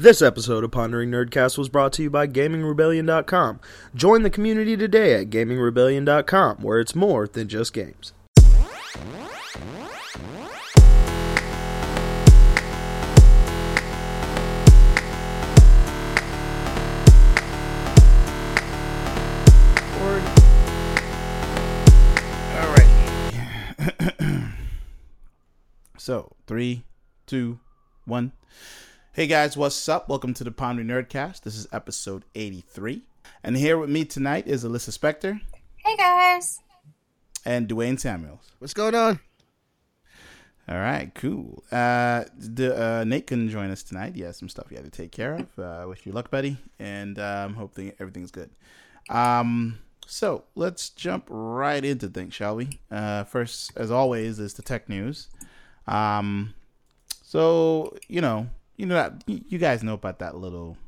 [0.00, 3.58] This episode of Pondering Nerdcast was brought to you by GamingRebellion.com.
[3.96, 8.12] Join the community today at GamingRebellion.com, where it's more than just games.
[25.98, 26.84] So, three,
[27.26, 27.58] two,
[28.06, 28.32] one.
[29.18, 30.08] Hey guys, what's up?
[30.08, 31.42] Welcome to the Pondering Nerdcast.
[31.42, 33.02] This is episode 83.
[33.42, 35.40] And here with me tonight is Alyssa Spector
[35.84, 36.60] Hey guys.
[37.44, 38.52] and Dwayne Samuels.
[38.60, 39.18] What's going on?
[40.68, 41.64] All right, cool.
[41.72, 44.14] Uh, the, uh, Nate couldn't join us tonight.
[44.14, 45.58] He has some stuff he had to take care of.
[45.58, 48.50] Uh, wish you luck, buddy, and um, hope that everything's good.
[49.10, 52.78] Um, so let's jump right into things, shall we?
[52.88, 55.26] Uh, first, as always, is the tech news.
[55.88, 56.54] Um,
[57.24, 60.78] so you know, you know that you guys know about that little,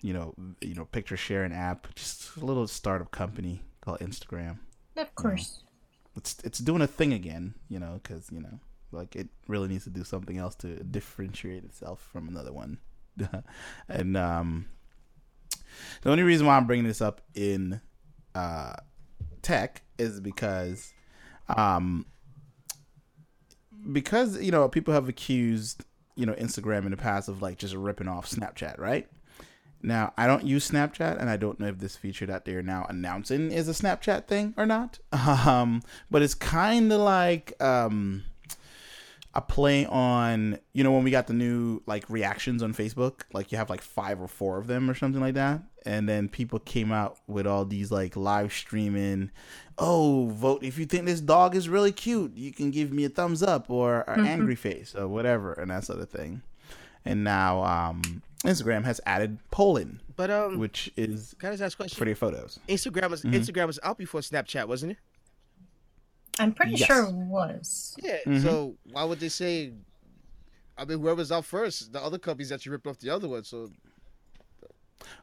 [0.00, 4.58] you know, you know, picture sharing app, just a little startup company called Instagram
[4.96, 5.62] Of course.
[6.16, 8.58] it's it's doing a thing again, you know, because you know,
[8.90, 12.78] like it really needs to do something else to differentiate itself from another one.
[13.88, 14.66] and um,
[16.02, 17.80] the only reason why I'm bringing this up in
[18.34, 18.74] uh,
[19.42, 20.92] tech is because,
[21.48, 22.06] um,
[23.92, 25.84] because you know people have accused
[26.16, 29.08] you know Instagram in the past of like just ripping off Snapchat, right?
[29.82, 32.86] Now, I don't use Snapchat, and I don't know if this feature that they're now
[32.88, 34.98] announcing is a Snapchat thing or not.
[35.46, 38.24] Um, but it's kind of like um,
[39.36, 43.52] a play on, you know, when we got the new like reactions on Facebook, like
[43.52, 45.60] you have like five or four of them or something like that.
[45.84, 49.30] And then people came out with all these like live streaming,
[49.76, 53.10] oh, vote if you think this dog is really cute, you can give me a
[53.10, 56.40] thumbs up or an angry face or whatever, and that sort of thing.
[57.04, 61.74] And now um, Instagram has added polling, But um, which is can I just ask
[61.74, 61.98] a question?
[61.98, 62.58] for their photos.
[62.68, 64.98] Instagram was Instagram was out before Snapchat, wasn't it?
[66.38, 66.86] I'm pretty Yes.
[66.86, 67.96] sure it was.
[68.02, 68.18] Yeah.
[68.26, 68.42] Mhm.
[68.42, 69.72] So why would they say?
[70.78, 73.44] I mean, whoever's out first, the other companies that you ripped off the other one.
[73.44, 73.70] So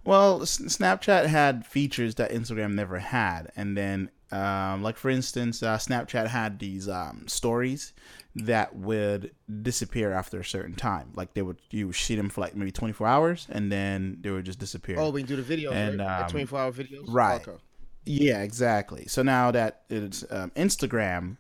[0.06, 5.78] Well, Snapchat had features that Instagram never had, and then, um, like for instance, uh,
[5.78, 7.94] Snapchat had these um, stories
[8.36, 9.32] that would
[9.62, 11.12] disappear after a certain time.
[11.16, 14.18] Like they would, you would see them for like maybe twenty four hours, and then
[14.22, 14.98] they would just disappear.
[15.00, 16.22] oh, we can do the video, And, right?
[16.22, 17.48] um, twenty four hour videos, right.
[17.48, 17.58] Okay.
[18.06, 19.06] Yeah, exactly.
[19.08, 21.38] So now that it's um, Instagram,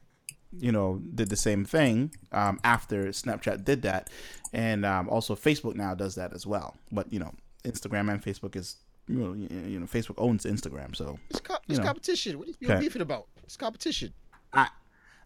[0.57, 4.09] you know, did the same thing um, after Snapchat did that,
[4.53, 6.75] and um, also Facebook now does that as well.
[6.91, 7.33] But you know,
[7.65, 11.59] Instagram and Facebook is you know, you know Facebook owns Instagram, so It's, co- You
[11.73, 11.85] it's know.
[11.85, 12.39] competition.
[12.39, 12.79] What are you Okay.
[12.79, 13.27] beefing about?
[13.43, 14.13] It's competition.
[14.53, 14.69] I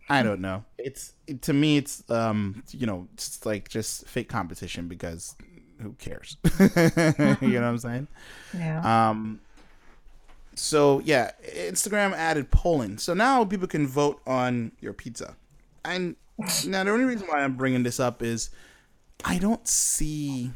[0.09, 0.63] I don't know.
[0.77, 5.35] It's it, to me, it's um you know, it's like just fake competition because
[5.81, 6.37] who cares?
[6.59, 8.07] you know what I'm saying?
[8.57, 9.09] Yeah.
[9.09, 9.41] Um,
[10.57, 15.35] so yeah, Instagram added polling, so now people can vote on your pizza.
[15.85, 16.15] And
[16.65, 18.49] now the only reason why I'm bringing this up is
[19.23, 20.51] I don't see,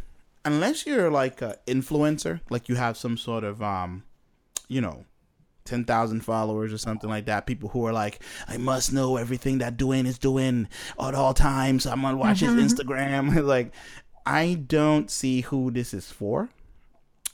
[0.45, 4.03] unless you're like an influencer, like you have some sort of um,
[4.67, 5.05] you know,
[5.65, 7.45] ten thousand followers or something like that.
[7.45, 10.67] People who are like, I must know everything that Dwayne is doing
[10.99, 11.85] at all times.
[11.85, 13.43] I'm gonna watch his Instagram.
[13.43, 13.73] like,
[14.25, 16.49] I don't see who this is for.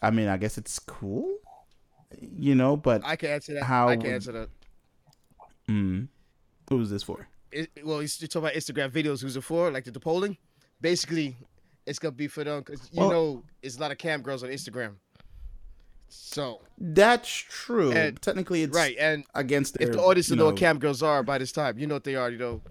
[0.01, 1.37] I mean, I guess it's cool,
[2.19, 3.63] you know, but I can answer that.
[3.63, 4.49] How I can answer that.
[5.69, 6.07] mm,
[6.69, 7.27] who's this for?
[7.51, 9.21] It, well, you talk about Instagram videos.
[9.21, 9.71] Who's it for?
[9.71, 10.37] Like the, the polling.
[10.81, 11.35] Basically,
[11.85, 14.43] it's gonna be for them because you Well- know it's a lot of cam girls
[14.43, 14.95] on Instagram.
[16.09, 17.91] So That's true.
[17.91, 21.21] And- Technically, it's right, and against if their, the audience know what cam girls are
[21.23, 22.29] by this time, you know what they are.
[22.29, 22.61] You know,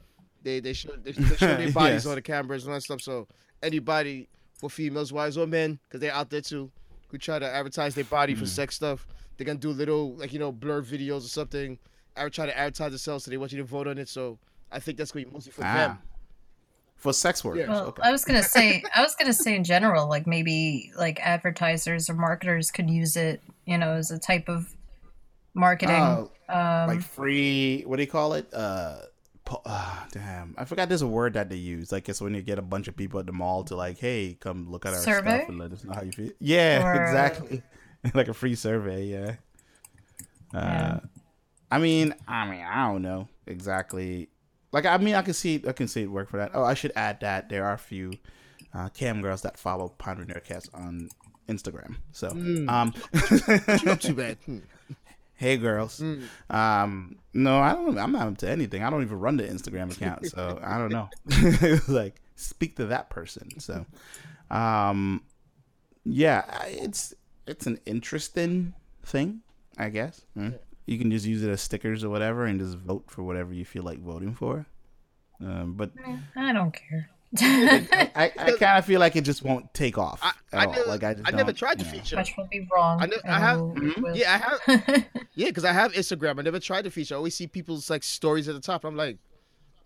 [0.43, 2.07] they they show they, they show their bodies Yes.
[2.07, 3.03] on the cameras and all that stuff.
[3.03, 3.29] So
[3.63, 6.71] anybody for females, wives or men, because they're out there too,
[7.09, 8.41] who try to advertise their body Hmm.
[8.41, 11.79] for sex stuff, they're gonna do little like you know blur videos or something.
[12.17, 14.09] I try to advertise themselves, so they want you to vote on it.
[14.09, 14.39] So
[14.73, 15.75] I think that's gonna be mostly for Ah.
[15.75, 15.99] them.
[16.97, 17.69] for sex workers.
[17.69, 18.03] well, okay.
[18.03, 22.15] I was gonna say, I was gonna say in general, like maybe like advertisers or
[22.15, 24.75] marketers could use it, you know, as a type of
[25.55, 25.95] marketing.
[25.95, 27.83] Oh, um, like free.
[27.83, 28.53] What do you call it?
[28.53, 28.97] Uh,
[29.45, 30.89] po- uh, damn, I forgot.
[30.89, 31.93] There's a word that they use.
[31.93, 34.37] Like it's when you get a bunch of people at the mall to like, hey,
[34.41, 35.37] come look at our Survey?
[35.39, 36.31] stuff and let us know how you feel.
[36.41, 37.63] Yeah, Or- exactly.
[38.15, 39.07] like a free survey.
[39.07, 39.35] Yeah.
[40.55, 41.01] Uh, Yeah.
[41.71, 44.29] I mean, I mean, I don't know exactly.
[44.73, 46.53] Like, I mean, I can see, I can see it work for that.
[46.55, 48.13] Oh, I should add that there are a few
[48.73, 51.09] uh, cam girls that follow Ponder Nerdcast on
[51.49, 51.97] Instagram.
[52.13, 52.69] So, Mm.
[52.71, 52.93] um,
[53.67, 54.37] What you up to, man?
[54.47, 54.59] Hmm.
[55.35, 56.01] hey girls.
[56.01, 56.23] Mm.
[56.55, 57.99] Um, no, I don't.
[57.99, 58.83] I'm not up to anything.
[58.85, 61.09] I don't even run the Instagram account, so I don't know.
[61.89, 63.59] like, speak to that person.
[63.61, 63.85] So,
[64.51, 65.23] um,
[66.05, 67.13] yeah, it's
[67.47, 69.41] it's an interesting thing,
[69.79, 70.23] I guess.
[70.37, 70.59] Mm.
[70.87, 73.65] You can just use it as stickers or whatever, and just vote for whatever you
[73.65, 74.67] feel like voting for.
[75.41, 75.91] Um, but
[76.37, 77.11] I don't care.
[77.39, 80.65] I, I, I kind of feel like it just won't take off I- at I
[80.67, 80.73] all.
[80.73, 81.99] never- like I, just I never tried the you know.
[81.99, 82.17] feature.
[82.17, 83.03] Much will be wrong.
[83.03, 84.17] I know- I have- will- Mhm.
[84.17, 84.35] Yeah,
[84.69, 85.05] I have.
[85.35, 86.39] Yeah, because I have Instagram.
[86.39, 87.15] I never tried the feature.
[87.15, 88.85] I always see people's like stories at the top.
[88.85, 89.19] I'm like,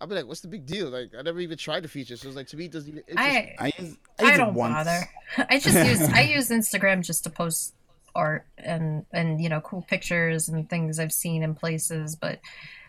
[0.01, 0.89] I'll be like, what's the big deal?
[0.89, 2.17] Like, I never even tried the feature.
[2.17, 3.03] So it's like to me, it doesn't even.
[3.07, 3.55] interest me.
[3.59, 4.73] I I use, I use I don't once.
[4.73, 5.09] bother.
[5.49, 7.75] I just use I use Instagram just to post
[8.15, 12.39] art and and you know cool pictures and things I've seen in places, but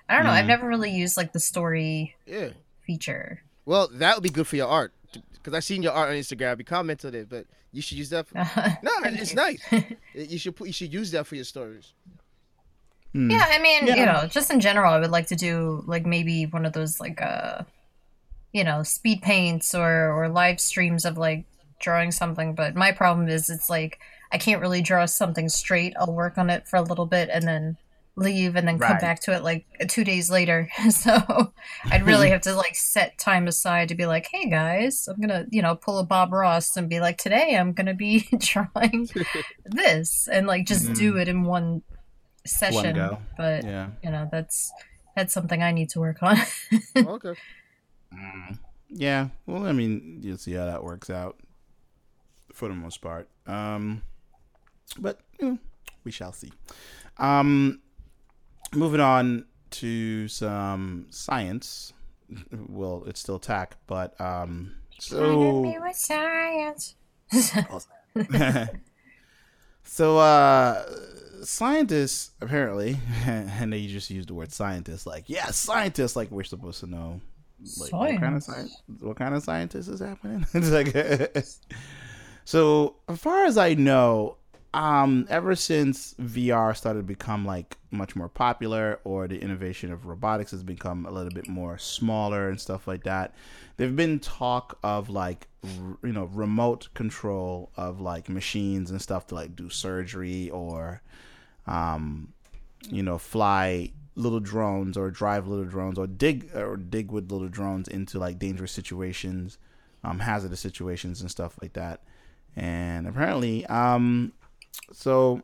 [0.08, 0.30] I don't know.
[0.32, 0.48] I've Mm.
[0.48, 2.48] never really used like the story Yeah.
[2.86, 3.42] feature.
[3.66, 4.92] Well, that would be good for your art.
[5.34, 6.58] Because I've seen your art on Instagram.
[6.58, 8.26] You commented it, but you should use that.
[8.28, 8.34] For...
[8.82, 9.60] No, it's nice.
[10.14, 10.66] You should put.
[10.68, 11.92] You should use that for your stories.
[13.12, 13.30] Hmm.
[13.30, 13.96] Yeah, I mean, Yeah.
[13.96, 16.98] you know, just in general, I would like to do like maybe one of those
[17.00, 17.62] like uh,
[18.52, 21.44] you know, speed paints or or live streams of like
[21.80, 22.54] drawing something.
[22.54, 23.98] But my problem is, it's like
[24.30, 25.94] I can't really draw something straight.
[25.98, 27.76] I'll work on it for a little bit and then
[28.14, 29.00] leave and then come Right.
[29.00, 30.68] back to it like two days later.
[30.90, 31.52] so
[31.86, 35.46] I'd really have to like set time aside to be like, hey guys, I'm gonna
[35.50, 39.08] you know pull a Bob Ross and be like, today I'm gonna be drawing
[39.66, 41.82] this and like just do it in one
[42.44, 42.94] session.
[42.94, 43.18] go.
[43.36, 43.88] But Yeah.
[44.02, 44.72] you know that's
[45.16, 46.36] that's something I need to work on.
[46.96, 47.34] okay.
[48.14, 48.58] Mm.
[48.88, 49.28] Yeah.
[49.46, 51.38] Well, I mean, you'll see how that works out
[52.52, 53.28] for the most part.
[53.46, 54.02] Um,
[54.98, 55.58] but you know,
[56.04, 56.52] we shall see.
[57.18, 57.80] Um,
[58.74, 61.92] moving on to some science.
[62.50, 66.94] Well, it's still tech, but um, so with science.
[69.84, 70.84] so uh
[71.42, 76.80] scientists apparently and they just use the word scientist like yeah scientists like we're supposed
[76.80, 77.20] to know
[77.78, 78.72] like what kind of Science.
[78.72, 81.46] science what kind of scientist is happening it's like
[82.44, 84.36] so as far as i know
[84.74, 90.06] um ever since vr started to become like much more popular or the innovation of
[90.06, 93.34] robotics has become a little bit more smaller and stuff like that.
[93.76, 99.26] There've been talk of like r- you know remote control of like machines and stuff
[99.28, 101.02] to like do surgery or
[101.66, 102.32] um
[102.88, 107.48] you know fly little drones or drive little drones or dig or dig with little
[107.48, 109.58] drones into like dangerous situations
[110.04, 112.00] um hazardous situations and stuff like that.
[112.56, 114.32] And apparently um
[114.92, 115.42] so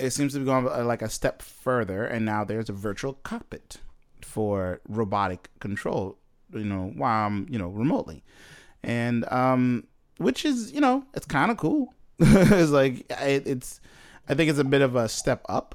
[0.00, 3.14] it seems to be going uh, like a step further and now there's a virtual
[3.22, 3.76] cockpit
[4.22, 6.16] for robotic control
[6.52, 8.22] you know while I'm, you know remotely.
[8.82, 9.86] And um
[10.18, 11.94] which is you know it's kind of cool.
[12.18, 13.80] It's like it, it's
[14.28, 15.74] i think it's a bit of a step up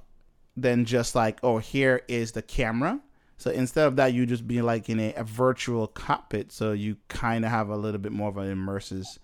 [0.56, 3.00] than just like oh here is the camera.
[3.38, 6.98] So instead of that you just be like in a, a virtual cockpit so you
[7.10, 9.18] kind of have a little bit more of an immersive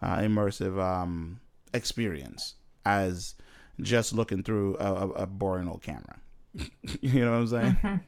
[0.00, 1.40] uh, immersive um
[1.72, 2.54] experience
[2.84, 3.34] as
[3.80, 6.18] just looking through a, a, boring old camera
[7.00, 8.00] you know what i'm saying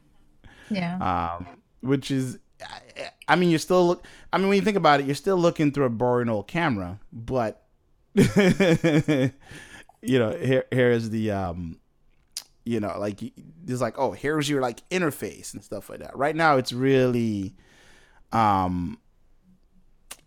[0.71, 1.37] Yeah.
[1.39, 1.47] um,
[1.81, 4.07] which is, I- I mean, you're still look.
[4.33, 7.01] I mean, when you think about it, you're still looking through a boring old camera,
[7.13, 7.63] but
[8.15, 9.31] you
[10.19, 11.79] know, here here is the um,
[12.65, 16.17] you know, like it's like, oh, here's your like interface and stuff like that.
[16.17, 17.55] Right now, it's really,
[18.33, 18.99] um,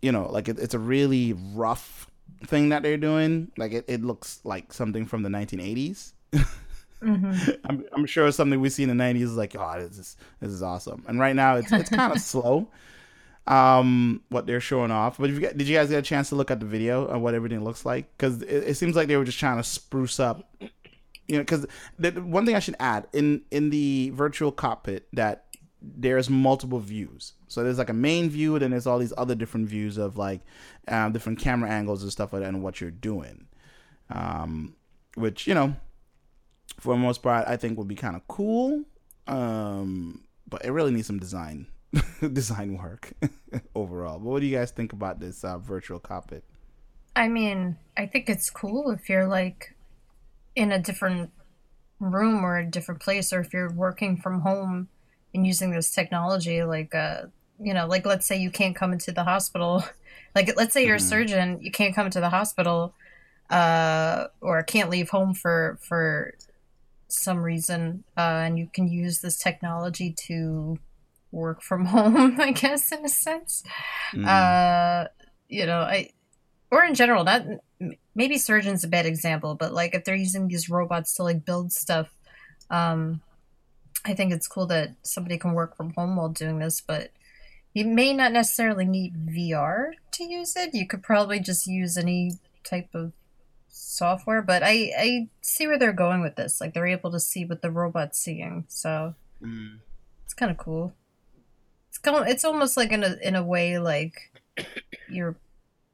[0.02, 2.08] you know, like it, it's a really rough
[2.44, 3.50] thing that they're doing.
[3.56, 6.12] Like it, it looks like something from the 1980s.
[7.00, 7.32] hmm
[7.64, 10.50] I'm, I'm sure something we see in the 90s is like oh this is this
[10.50, 12.68] is awesome and right now it's it's kind of slow
[13.46, 16.28] um what they're showing off but if you get, did you guys get a chance
[16.30, 19.08] to look at the video of what everything looks like because it, it seems like
[19.08, 20.50] they were just trying to spruce up
[21.28, 21.66] you know because
[21.98, 25.44] the one thing i should add in in the virtual cockpit that
[25.80, 29.34] there's multiple views so there's like a main view and then there's all these other
[29.34, 30.40] different views of like
[30.88, 33.46] um, different camera angles and stuff like that and what you're doing
[34.10, 34.74] um
[35.14, 35.76] which you know
[36.80, 38.84] for the most part, I think would be kind of cool.
[39.26, 41.66] Um, but it really needs some design,
[42.32, 43.12] design work
[43.74, 44.18] overall.
[44.18, 46.44] But what do you guys think about this uh, virtual cockpit?
[47.16, 49.74] I mean, I think it's cool if you're like
[50.54, 51.30] in a different
[51.98, 54.88] room or a different place, or if you're working from home
[55.34, 56.62] and using this technology.
[56.62, 57.22] Like, uh,
[57.60, 59.84] you know, like let's say you can't come into the hospital.
[60.34, 61.08] Like, let's say you're a Mhm.
[61.08, 62.94] surgeon, you can't come into the hospital,
[63.50, 66.34] uh, or can't leave home for for
[67.08, 70.78] some reason, uh, and you can use this technology to
[71.32, 72.38] work from home.
[72.40, 73.62] I guess in a sense
[74.12, 74.26] Mm.
[74.26, 75.08] uh
[75.48, 76.10] you know i
[76.70, 77.42] or in general not
[77.80, 81.44] m- maybe surgeon's a bad example but like if they're using these robots to like
[81.44, 82.08] build stuff
[82.70, 83.20] um
[84.04, 87.10] i think it's cool that somebody can work from home while doing this but
[87.74, 92.32] you may not necessarily need vr to use it you could probably just use any
[92.64, 93.12] type of
[93.68, 94.42] software.
[94.42, 96.60] But I I see where they're going with this.
[96.60, 99.78] Like they're able to see what the robot's seeing, so Mm.
[100.24, 100.94] it's kind of cool.
[101.88, 102.28] It's going.
[102.28, 104.32] It's almost like in a in a way like
[105.08, 105.36] you're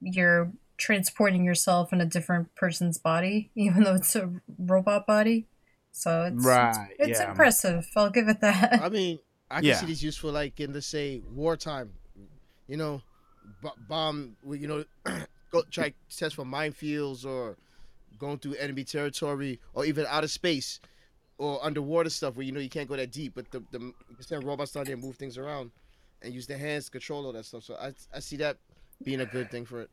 [0.00, 5.46] you're transporting yourself in a different person's body, even though it's a robot body.
[5.94, 7.30] So it's Right, It's, it's yeah.
[7.30, 7.88] impressive.
[7.96, 8.80] I'll give it that.
[8.80, 9.20] I mean,
[9.50, 9.76] I can Yeah.
[9.76, 11.92] see these useful like in let's say wartime.
[12.66, 13.02] You know,
[13.62, 14.36] b- bomb.
[14.44, 14.84] You know,
[15.52, 17.56] go try test for minefields or
[18.18, 20.80] going through enemy territory or even outer space
[21.38, 24.16] or underwater stuff where you know you can't go that deep, but the the you
[24.16, 25.70] can send robots down there and move things around
[26.22, 27.62] and use their hands to control all that stuff.
[27.62, 28.56] So I I see that
[29.04, 29.90] being a good thing for it.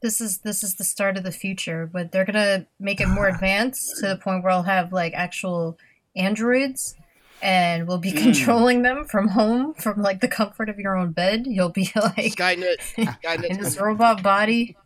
[0.00, 3.28] This is this is the start of the future, but they're gonna make it more
[3.34, 5.78] advanced to the point where I'll have like actual
[6.16, 6.94] androids
[7.40, 11.46] and we'll be controlling them from home from like the comfort of your own bed.
[11.46, 14.76] You'll be like Skynet, in this robot body,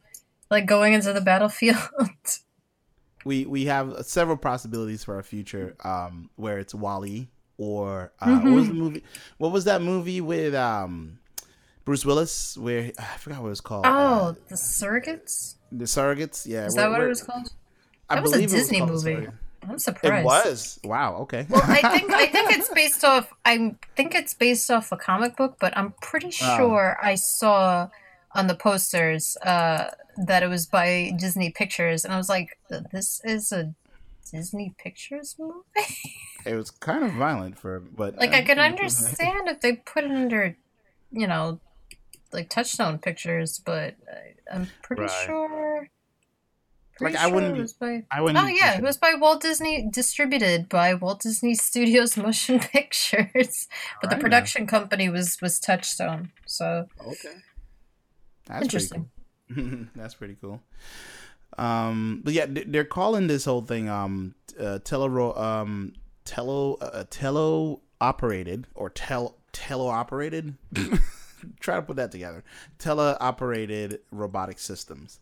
[0.50, 1.76] like going into the battlefield.
[3.24, 7.28] we we have several possibilities for our future um where it's WALL-E
[7.58, 9.04] or uh what was the movie
[9.38, 11.18] what was that movie with um
[11.84, 15.56] bruce willis where i forgot what it was called oh, uh, the surrogates?
[15.72, 17.48] the surrogates yeah Is that what it was called?
[18.10, 19.28] I That was a Disney called movie.
[19.68, 20.22] I'm surprised.
[20.22, 23.32] it was wow okay Well, I think I think it's based off.
[23.44, 26.56] I think it's based off a comic book, but I'm pretty Oh.
[26.56, 27.88] sure I saw
[28.34, 29.90] on the posters uh,
[30.26, 32.58] that it was by Disney Pictures, and I was like,
[32.92, 33.72] "This is a
[34.30, 35.64] Disney Pictures movie."
[36.44, 40.04] it was kind of violent for but like uh, I could understand if they put
[40.04, 40.56] it under,
[41.12, 41.60] you know,
[42.32, 45.26] like Touchstone Pictures, but I, I'm pretty Right.
[45.26, 45.88] sure.
[47.00, 49.40] Like, pretty I wouldn't it was by i wouldn't Oh yeah, it was by Walt
[49.42, 53.66] Disney, distributed by Walt Disney Studios Motion Pictures,
[54.00, 56.30] but the Alright, production company was was Touchstone.
[56.46, 57.34] So okay
[58.46, 59.10] that's interesting.
[59.48, 60.60] pretty cool that's pretty cool
[61.58, 65.08] um but yeah they- they're calling this whole thing um uh tele
[65.38, 65.92] um
[66.24, 70.54] tele uh, tele operated or tel tele operated
[71.60, 72.44] try to put that together.
[72.78, 75.20] Tele operated robotic systems.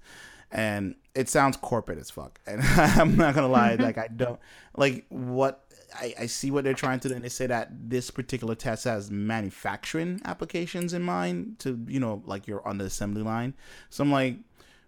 [0.52, 2.40] And it sounds corporate as fuck.
[2.46, 4.40] And i'm not gonna lie like i don't
[4.76, 8.10] like what I, I see what they're trying to do and they say that this
[8.10, 13.22] particular test has manufacturing applications in mind to you know like you're on the assembly
[13.22, 13.54] line.
[13.90, 14.36] So i'm like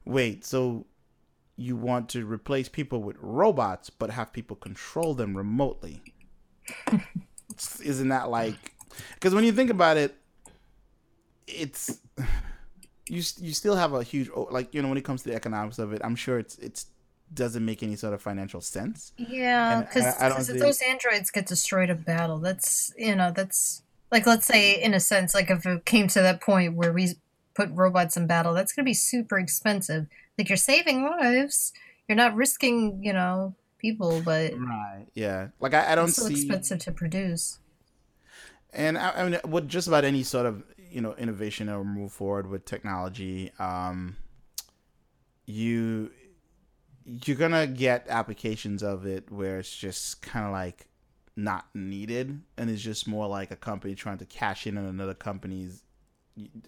[0.04, 0.86] wait so
[1.56, 6.02] you want to replace people with robots but have people control them remotely?
[7.82, 8.74] Isn't that like
[9.14, 10.16] because when you think about it
[11.46, 12.00] it's
[13.08, 15.34] you you still have a huge oh, like you know when it comes to the
[15.34, 16.86] economics of it i'm sure it's it's
[17.34, 21.46] doesn't make any sort of financial sense Yeah, because I- I if those androids get
[21.46, 25.64] destroyed in battle, that's you know that's like let's say in a sense like if
[25.64, 27.14] it came to that point where we
[27.54, 30.08] put robots in battle, that's gonna be super expensive.
[30.36, 31.72] Like you're saving lives,
[32.06, 36.26] you're not risking you know people, but right yeah like i, I don't it's so
[36.26, 37.60] see expensive to produce.
[38.74, 42.12] and I, I mean with just about any sort of you know innovation or move
[42.12, 44.16] forward with technology um
[45.46, 46.10] you
[47.04, 50.86] you're gonna get applications of it where it's just kind of like
[51.34, 55.14] not needed and it's just more like a company trying to cash in on another
[55.14, 55.82] company's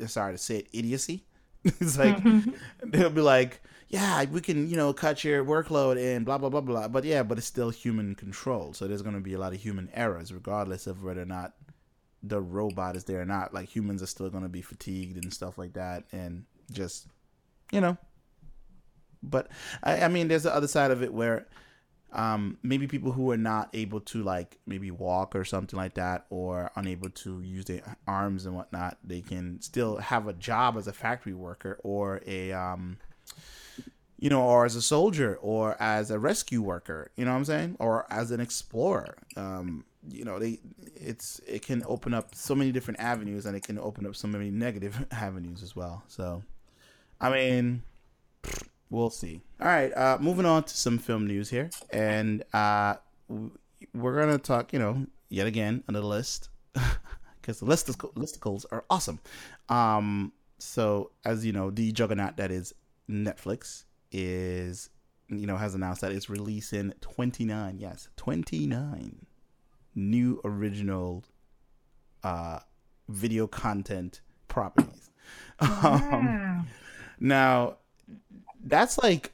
[0.07, 1.25] sorry to say it idiocy.
[1.81, 2.19] It's like
[2.83, 6.61] they'll be like yeah we can you know cut your workload and blah blah blah
[6.61, 6.88] blah.
[6.88, 8.75] But yeah but it's still human control.
[8.75, 11.54] So there's going to be a lot of human errors regardless of whether or not
[12.26, 15.33] the robot is there or not like humans are still going to be fatigued and
[15.33, 17.07] stuff like that and just
[17.71, 17.97] you know.
[19.23, 19.49] But
[19.83, 21.47] I, I mean there's the other side of it where
[22.12, 26.26] um maybe people who are not able to like maybe walk or something like that
[26.31, 30.87] or unable to use their arms and whatnot they can still have a job as
[30.87, 32.99] a factory worker or a um
[34.19, 37.45] you know or as a soldier or as a rescue worker you know what i'm
[37.45, 37.76] saying?
[37.81, 39.16] Or as an explorer.
[39.37, 40.58] Um you know they
[40.94, 44.28] it's it can open up so many different avenues and it can open up so
[44.28, 46.02] many negative avenues as well.
[46.08, 46.42] So
[47.20, 47.82] i mean
[48.90, 49.42] we'll see.
[49.61, 51.70] All right uh moving on to some film news here.
[51.90, 52.96] And uh
[53.92, 56.49] we're gonna talk you know yet again on the list
[57.40, 59.20] because the listicle, listicles are awesome.
[59.68, 62.73] Um so as you know the juggernaut that is
[63.08, 64.88] netflix is
[65.28, 69.26] you know has announced that it's releasing 29 yes 29
[69.95, 71.25] new original
[72.23, 72.59] uh
[73.09, 75.11] video content properties.
[75.61, 76.67] Um,
[77.21, 77.77] now
[78.65, 79.33] that's like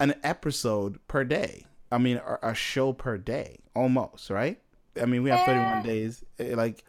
[0.00, 1.66] an episode per day.
[1.92, 4.58] I mean a, a show per day almost right?
[5.00, 5.82] I mean we have 31 Yeah.
[5.82, 6.24] days.
[6.38, 6.84] Eh, like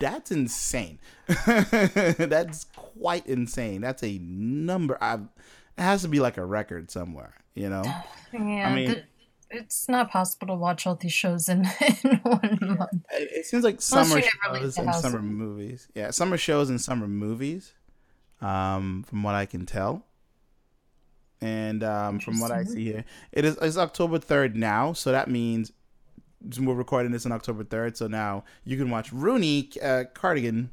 [0.00, 0.98] that's insane.
[1.26, 3.82] That's quite insane.
[3.82, 4.96] That's a number.
[5.00, 5.20] I've
[5.76, 7.82] it has to be like a record somewhere, you know.
[8.32, 9.02] Yeah, mean- the-
[9.50, 11.60] it's not possible to watch all these shows in,
[12.04, 13.04] in one month.
[13.12, 15.88] It, it seems like summer you never leave shows and summer movies.
[15.94, 17.72] Yeah, summer shows and summer movies.
[18.40, 20.06] Um, from what I can tell,
[21.40, 25.28] and um, from what I see here, it is it's October third now, so that
[25.28, 25.72] means
[26.60, 27.96] we're recording this on October third.
[27.96, 30.70] So now you can watch Rodney uh, Carrington.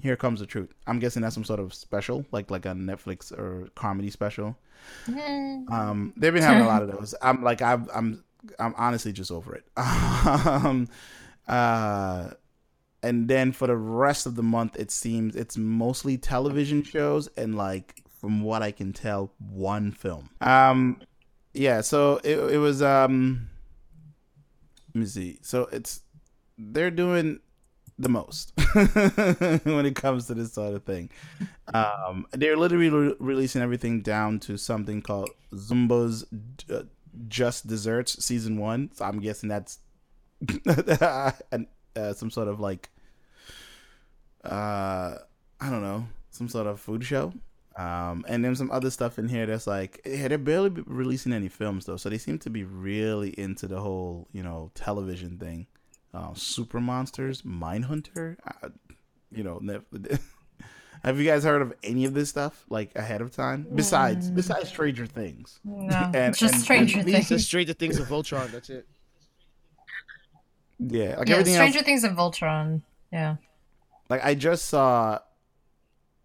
[0.00, 0.72] Here comes the truth.
[0.86, 4.56] I'm guessing that's some sort of special, like like a Netflix or comedy special.
[5.08, 7.14] Um, they've been having a lot of those.
[7.20, 8.24] I'm like I'm I'm
[8.58, 9.64] I'm honestly just over it.
[9.76, 10.88] um,
[11.46, 12.30] uh,
[13.02, 17.56] and then for the rest of the month, it seems it's mostly television shows and
[17.56, 20.30] like from what I can tell, one film.
[20.40, 21.00] Um,
[21.54, 21.80] yeah.
[21.80, 23.48] So it it was um.
[24.94, 25.38] Let me see.
[25.42, 26.00] So it's
[26.58, 27.40] they're doing
[28.00, 28.52] the most
[29.64, 31.10] when it comes to this sort of thing.
[31.72, 36.24] Um, they're literally re- releasing everything down to something called Zumbo's
[36.70, 36.84] uh,
[37.28, 38.90] Just Desserts season one.
[38.94, 39.78] So I'm guessing that's
[41.52, 42.88] an, uh, some sort of like,
[44.44, 45.16] uh,
[45.60, 47.34] I don't know, some sort of food show.
[47.76, 51.48] Um, and then some other stuff in here that's like, yeah, they're barely releasing any
[51.48, 55.66] films though, so they seem to be really into the whole, you know, television thing.
[56.12, 58.68] Uh, Super Monsters, Mindhunter, uh,
[59.30, 59.60] you know,
[61.04, 63.66] have you guys heard of any of this stuff like ahead of time?
[63.74, 67.46] Besides, besides Stranger Things, no, And- just and- Stranger the Things.
[67.46, 68.50] Stranger Things of Voltron.
[68.50, 68.86] That's it.
[70.78, 71.86] yeah, like Yeah, everything Stranger else.
[71.86, 72.82] Things and Voltron.
[73.12, 73.36] Yeah.
[74.08, 75.18] Like I just saw.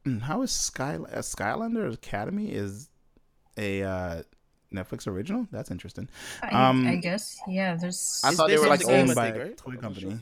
[0.04, 2.89] Hmm, How is Sky uh, Skylander Academy is
[3.58, 4.24] a uh,
[4.75, 5.48] Netflix original?
[5.51, 6.08] That's interesting.
[6.44, 7.38] I, Um, I guess.
[7.48, 8.22] Yeah, there's.
[8.24, 10.20] I thought they were like owned I by think, a toy I'm company.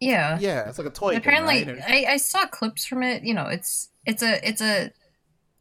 [0.00, 0.38] yeah.
[0.40, 1.16] Yeah, it's like a toy.
[1.16, 2.06] Apparently, thing, right?
[2.08, 3.22] I, I saw clips from it.
[3.24, 4.90] You know, it's it's a it's a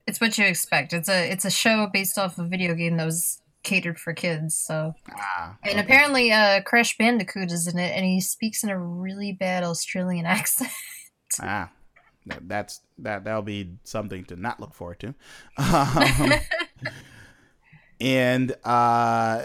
[0.06, 0.94] it's what you expect.
[0.94, 4.58] It's a it's a show based off a video game that was catered for kids.
[4.58, 5.80] So, Ah, and okay.
[5.82, 10.26] apparently, uh, Crash Bandicoot is in it, and he speaks in a really bad Australian
[10.38, 10.72] accent.
[11.42, 11.70] Ah,
[12.26, 13.24] that's that.
[13.26, 15.14] That'll be something to not look forward to.
[15.58, 16.34] Um,
[18.00, 19.44] and uh,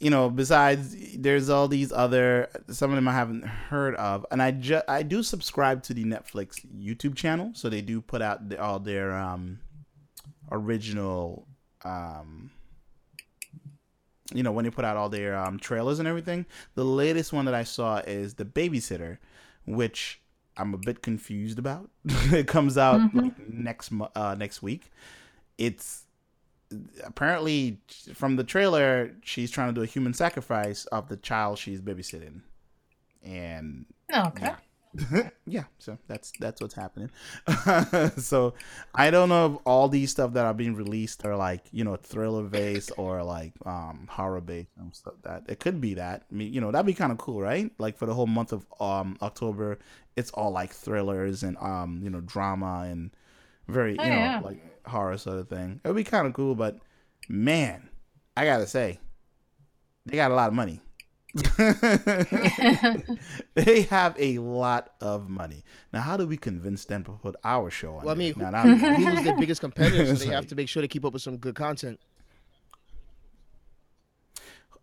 [0.00, 2.48] you know, besides, there's all these other.
[2.68, 6.04] Some of them I haven't heard of, and I ju- I do subscribe to the
[6.04, 9.60] Netflix YouTube channel, so they do put out the, all their um
[10.52, 11.46] original
[11.84, 12.50] um
[14.32, 17.44] you know when they put out all their um, trailers and everything the latest one
[17.46, 19.18] that i saw is the babysitter
[19.66, 20.20] which
[20.56, 23.22] i'm a bit confused about it comes out Mhm.
[23.22, 24.90] like next uh, next week
[25.58, 26.03] it's
[27.04, 27.78] apparently
[28.14, 32.40] from the trailer she's trying to do a human sacrifice of the child she's babysitting
[33.22, 34.46] and okay.
[34.46, 34.56] yeah.
[35.46, 37.10] yeah, so that's that's what's happening.
[38.16, 38.54] so
[38.94, 41.96] I don't know if all these stuff that are being released are like you know
[41.96, 45.14] thriller based or like um horror based and stuff.
[45.22, 46.24] That it could be that.
[46.30, 47.70] I mean, you know, that'd be kind of cool, right?
[47.78, 49.78] Like for the whole month of um October,
[50.16, 53.10] it's all like thrillers and um you know drama and
[53.68, 54.40] very oh, you Oh, know yeah.
[54.44, 55.80] like horror sort of thing.
[55.84, 56.78] It would be kind of cool, but
[57.28, 57.88] man,
[58.36, 58.98] I gotta say,
[60.06, 60.80] they got a lot of money.
[63.54, 65.64] they have a lot of money.
[65.92, 68.04] Now, how do we convince them to put our show on?
[68.04, 68.16] Well, I there?
[68.16, 70.34] mean, now, that'd be- Hulu's their biggest competitor, so they Sorry.
[70.36, 71.98] have to make sure they keep up with some good content.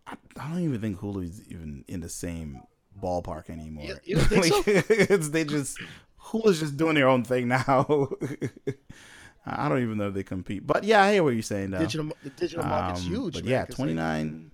[0.06, 2.60] I, I don't even think Hulu is even in the same
[3.02, 3.84] ballpark anymore.
[3.84, 4.62] You- you don't so?
[4.66, 5.78] it's, they just
[6.26, 8.08] Hulu's just doing their own thing now.
[9.46, 11.70] I don't even know if they compete, but yeah, I hear what you're saying.
[11.72, 11.78] Though.
[11.80, 13.34] Digital, the digital market's Um, huge.
[13.34, 14.50] But man, yeah, 'cause, like, twenty nine.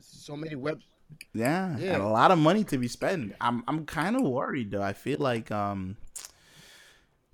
[0.00, 0.80] so many web.
[1.34, 1.94] Yeah, Yeah.
[1.94, 3.34] and a lot of money to be spent.
[3.40, 4.82] I'm I'm kind of worried though.
[4.82, 5.96] I feel like um,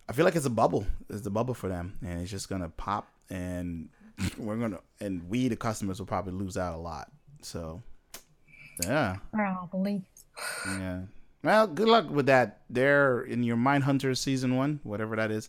[0.09, 0.85] I feel like it's a bubble.
[1.09, 3.89] It's a bubble for them, and it's just gonna pop, and
[4.37, 7.11] we're gonna and we the customers will probably lose out a lot.
[7.43, 7.83] So,
[8.83, 10.03] yeah, Probably.
[10.67, 11.03] yeah.
[11.43, 12.61] Well, good luck with that.
[12.69, 15.49] There in your Mind Hunter season one, whatever that is.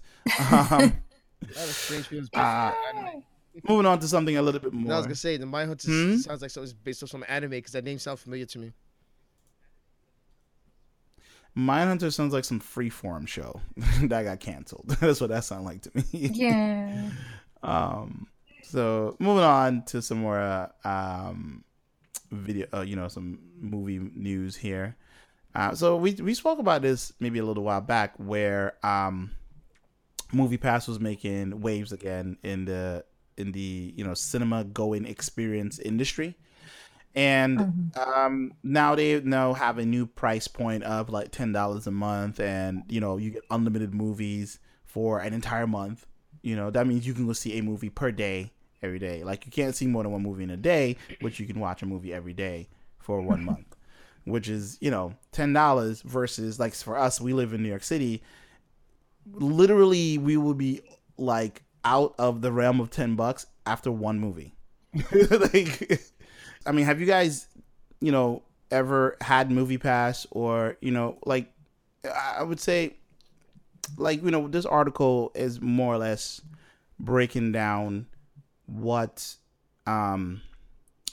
[0.50, 0.98] Um,
[1.42, 2.30] That was strange feelings.
[2.36, 2.72] uh,
[3.68, 6.18] moving on to something a little bit No, I was gonna say the Mindhunter Hmm?
[6.18, 8.72] sounds like something based off some anime because that name sounds familiar to me.
[11.56, 13.60] Mind Hunter sounds like some freeform show
[14.04, 14.86] that got canceled.
[15.02, 16.06] That's what that sounds like to me.
[16.12, 17.10] Yeah.
[17.64, 18.28] Um,
[18.64, 21.64] so moving on to some more uh, um,
[22.32, 24.96] video, uh, you know, some movie news here.
[25.54, 29.32] Uh, so we we spoke about this maybe a little while back, where um,
[30.32, 33.04] Movie Pass was making waves again in the
[33.38, 36.38] in the you know cinema going experience industry,
[37.16, 41.92] and um, now they now have a new price point of like ten dollars a
[41.92, 46.06] month, and you know you get unlimited movies for an entire month.
[46.42, 49.24] You know, that means you can go see a movie per day every day.
[49.24, 51.82] Like you can't see more than one movie in a day, but you can watch
[51.82, 52.68] a movie every day
[53.00, 53.71] for one month,
[54.26, 57.84] which is you know ten dollars versus like for us, we live in New York
[57.84, 58.22] City.
[59.34, 60.82] Literally, we will be
[61.18, 64.54] like out of the realm of ten bucks after one movie.
[65.14, 66.02] like,
[66.66, 67.48] I mean, have you guys,
[68.00, 71.52] you know, ever had Movie Pass or you know, like,
[72.04, 72.96] I would say,
[73.98, 76.42] like you know, this article is more or less
[77.00, 78.06] breaking down
[78.68, 79.36] what
[79.88, 80.42] um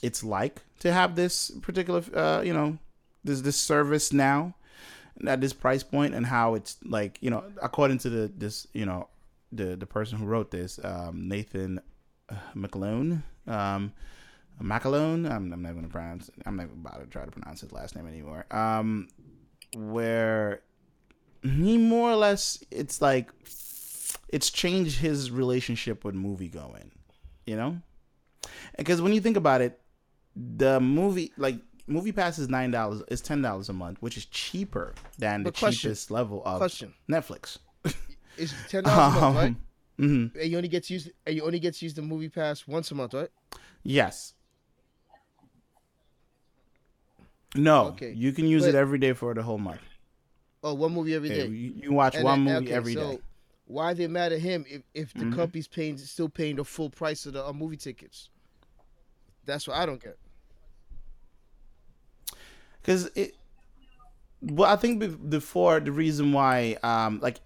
[0.01, 2.77] it's like to have this particular uh you know
[3.23, 4.55] this this service now
[5.27, 8.85] at this price point and how it's like you know according to the this you
[8.85, 9.07] know
[9.51, 11.79] the the person who wrote this um Nathan
[12.29, 13.93] uh, McAlone um
[14.61, 15.29] McAlone?
[15.29, 18.07] I'm, I'm not to pronounce I'm not about to try to pronounce his last name
[18.07, 18.45] anymore.
[18.51, 19.07] Um
[19.75, 20.61] where
[21.43, 23.31] he more or less it's like
[24.27, 26.91] it's changed his relationship with movie going
[27.45, 27.81] you know?
[28.77, 29.79] Because when you think about it
[30.35, 31.57] the movie like
[31.89, 35.51] movie pass is nine dollars is ten dollars a month which is cheaper than the
[35.51, 36.93] question, cheapest level of question.
[37.09, 37.57] netflix
[38.37, 39.55] It's ten dollars a month, right?
[39.99, 40.35] mhm.
[40.35, 42.67] And you only get to use and you only get to use the movie pass
[42.67, 43.29] once a month, right?
[43.83, 44.33] yes
[47.55, 49.81] no Okay, you can use but- it every day for the whole month
[50.61, 51.47] Oh, one movie every day.
[51.47, 52.99] you, you watch And one then- movie okay, every day.
[53.01, 53.21] so
[53.65, 55.33] Why they mad at him if, if the Mhm.
[55.35, 58.29] company's paying still paying the full price of the uh, movie tickets?
[59.45, 60.17] That's what I don't get.
[62.81, 63.35] Because it
[64.41, 67.39] well i think before the reason why um like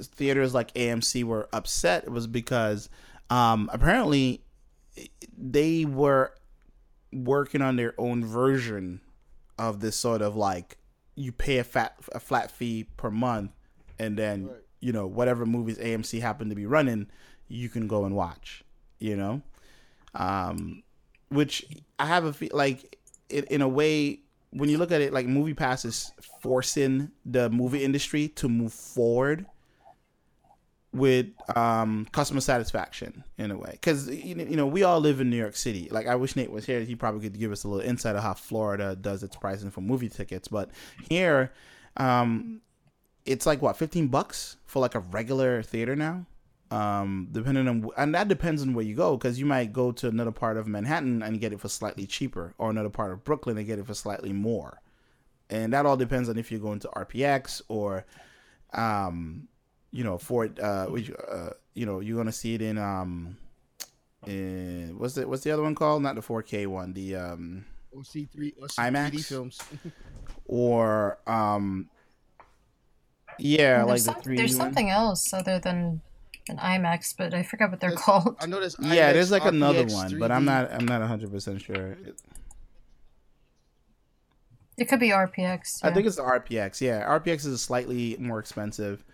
[0.00, 2.88] theaters like amc were upset was because
[3.30, 4.40] um apparently
[5.36, 6.32] they were
[7.12, 9.00] working on their own version
[9.58, 10.76] of this sort of like
[11.14, 13.50] you pay a fat a flat fee per month
[13.98, 14.56] and then Right.
[14.80, 17.08] you know whatever movies amc happen to be running
[17.48, 18.62] you can go and watch
[18.98, 19.42] you know
[20.14, 20.82] um
[21.28, 21.64] which
[21.98, 22.98] i have a feel like
[23.30, 24.20] in, in a way
[24.56, 28.72] when you look at it like movie pass is forcing the movie industry to move
[28.72, 29.46] forward
[30.92, 33.70] with um customer satisfaction in a way.
[33.72, 35.88] Because you know you know, we all live in new york city.
[35.90, 36.80] Like i wish nate was here.
[36.80, 39.82] He probably could give us a little insight of how florida does its pricing for
[39.82, 40.48] movie tickets.
[40.48, 40.70] But
[41.08, 41.52] here
[41.96, 42.60] um
[43.24, 46.26] it's like what 15 bucks for like a regular theater now
[46.70, 50.08] um depending on and that depends on where you go because you might go to
[50.08, 53.56] another part of manhattan and get it for slightly cheaper or another part of brooklyn
[53.56, 54.80] and get it for slightly more
[55.48, 58.04] and that all depends on if you're going to rpx or
[58.72, 59.46] um
[59.92, 63.36] you know for uh, which, uh you know you're gonna see it in um
[64.26, 68.02] in what's it what's the other one called not the 4k one the um Or
[68.02, 69.24] C three or C IMAX?
[69.26, 69.60] Films.
[70.46, 71.88] or um
[73.38, 74.66] yeah like there's the 3D there's one.
[74.66, 76.00] something else other than
[76.48, 78.36] an IMAX, but I forgot what they're called.
[78.40, 81.00] I know there's yeah IMAX, there's like another RPX, one but i'm not i'm not
[81.02, 81.96] 100% sure
[84.76, 85.80] It could be RPX.
[85.82, 86.80] I think it's the RPX.
[86.82, 89.04] Yeah, RPX is slightly more expensive.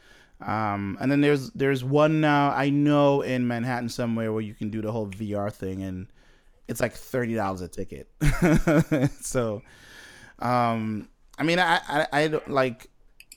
[0.40, 4.70] Um, and then there's there's one now I know in Manhattan somewhere where you can
[4.70, 6.08] do the whole VR thing, and
[6.66, 8.08] it's like thirty dollars a ticket.
[9.20, 9.62] so,
[10.40, 12.88] um, I mean, I, I I like.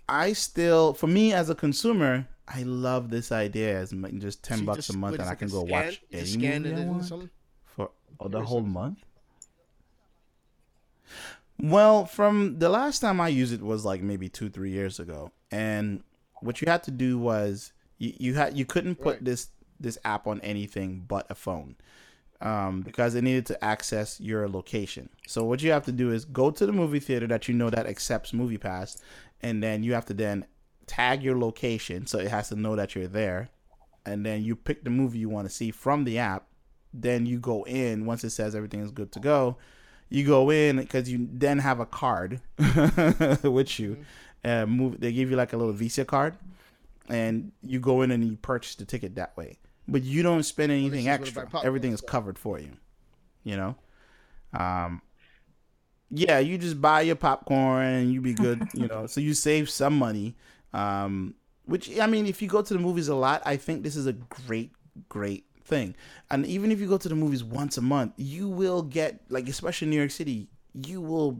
[0.08, 4.66] I still, for me as a consumer, I love this idea as just ten So
[4.66, 5.72] bucks just- a month, and I can go scan?
[5.86, 7.30] watch any movie I want
[7.66, 8.74] for oh, the whole something.
[8.74, 9.00] month.
[11.60, 15.32] Well, from the last time I used it was like maybe two, three years ago,
[15.52, 16.04] and
[16.42, 19.26] what you had to do was you, you had you couldn't put Right.
[19.26, 21.76] this this app on anything but a phone,
[22.42, 25.10] um, because it needed to access your location.
[25.28, 27.70] So what you have to do is go to the movie theater that you know
[27.70, 29.02] that accepts Movie Pass,
[29.42, 30.46] and then you have to then
[30.88, 33.50] tag your location so it has to know that you're there,
[34.06, 36.48] and then you pick the movie you want to see from the app.
[36.94, 39.58] Then you go in once it says everything is good to go
[40.10, 42.42] you go in because you then have a card
[43.44, 43.98] with you.
[44.44, 45.00] Uh, move.
[45.00, 46.36] They give you like a little Visa card,
[47.10, 49.58] and you go in and you purchase the ticket that way.
[49.88, 51.48] But you don't spend anything extra.
[51.64, 52.72] Everything is covered for you.
[53.44, 53.76] You know.
[54.54, 55.02] Um.
[56.12, 58.68] Yeah, you just buy your popcorn and you be good.
[58.74, 60.36] you know, so you save some money.
[60.76, 61.36] Um.
[61.66, 64.06] Which I mean, if you go to the movies a lot, I think this is
[64.06, 64.72] a great,
[65.10, 65.96] great thing.
[66.30, 69.50] And even if you go to the movies once a month, you will get like,
[69.50, 71.40] especially in New York City, you will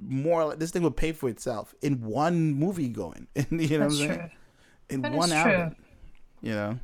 [0.00, 0.44] more.
[0.44, 3.26] like This thing will pay for itself in one movie going.
[3.34, 4.18] you know That's what I'm saying?
[4.18, 4.28] true.
[4.90, 5.38] In That one true.
[5.38, 5.76] hour.
[6.40, 6.78] You know.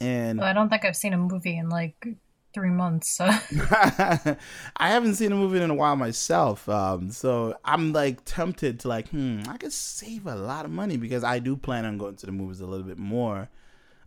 [0.00, 2.06] And Well, I don't think I've seen a movie in like
[2.52, 3.16] three months.
[3.16, 3.24] So
[3.56, 4.36] I
[4.76, 9.08] haven't seen a movie in a while myself, um, so I'm like tempted to like,
[9.08, 12.26] hmm, I could save a lot of money because I do plan on going to
[12.26, 13.48] the movies a little bit more.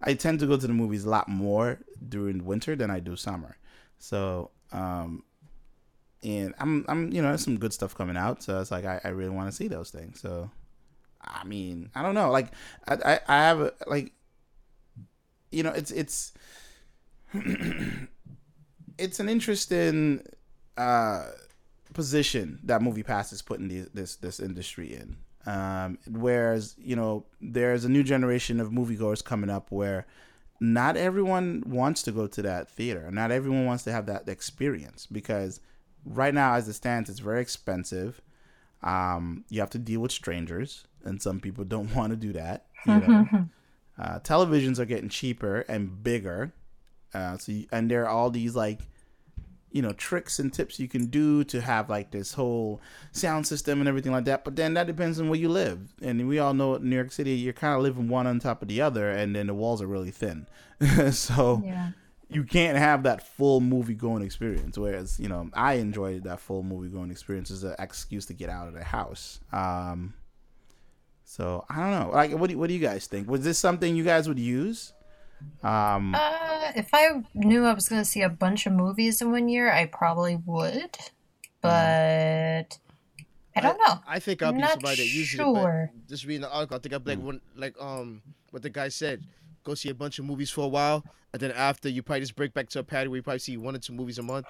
[0.01, 1.79] I tend to go to the movies a lot more
[2.09, 3.57] during winter than I do summer.
[3.97, 5.23] So, um,
[6.23, 8.99] and I'm I'm you know there's some good stuff coming out, so it's like I,
[9.03, 10.19] I really want to see those things.
[10.19, 10.49] So,
[11.21, 12.47] I mean, I don't know, like
[12.87, 14.11] I I, I have a, like,
[15.51, 16.33] you know, it's it's
[19.03, 20.23] it's an interesting
[20.77, 21.25] uh
[21.93, 25.17] position that movie pass is putting the, this this industry in.
[25.45, 30.05] Um, whereas you know there's a new generation of moviegoers coming up where
[30.59, 33.11] not everyone wants to go to that theater.
[33.11, 35.59] Not everyone wants to have that experience because
[36.05, 38.21] right now as it stands it's very expensive.
[38.81, 42.65] Um, you have to deal with strangers and some people don't want to do that
[42.85, 43.27] you know?
[43.99, 46.53] uh, televisions are getting cheaper and bigger.
[47.13, 48.79] Uh, so you, and there are all these like
[49.73, 52.79] you know tricks and tips you can do to have like this whole
[53.11, 55.93] sound system and everything like that but then that depends on where you live.
[56.01, 58.61] And we all know in new york city you're kind of living one on top
[58.61, 60.47] of the other and then the walls are really thin.
[61.11, 61.89] So Yeah.
[62.29, 66.63] you can't have that full movie going experience whereas you know i enjoyed that full
[66.63, 69.39] movie going experience as an excuse to get out of the house.
[69.51, 70.13] Um
[71.25, 72.11] so i don't know.
[72.13, 73.27] Like what do, what do you guys think?
[73.29, 74.93] Was this something you guys would use
[75.63, 79.31] um Uh, if I knew I was going to see a bunch of movies in
[79.31, 80.97] one year, I probably would.
[81.61, 82.77] But
[83.55, 83.99] I don't know.
[84.07, 85.89] I think I'll be Not somebody that uses sure.
[85.93, 85.99] it.
[86.01, 87.23] But just reading the article, I think I'll be like Mm.
[87.23, 89.23] one, like um, what the guy said.
[89.63, 92.35] Go see a bunch of movies for a while, and then after you probably just
[92.35, 94.45] break back to a pattern where you probably see one or two movies a month.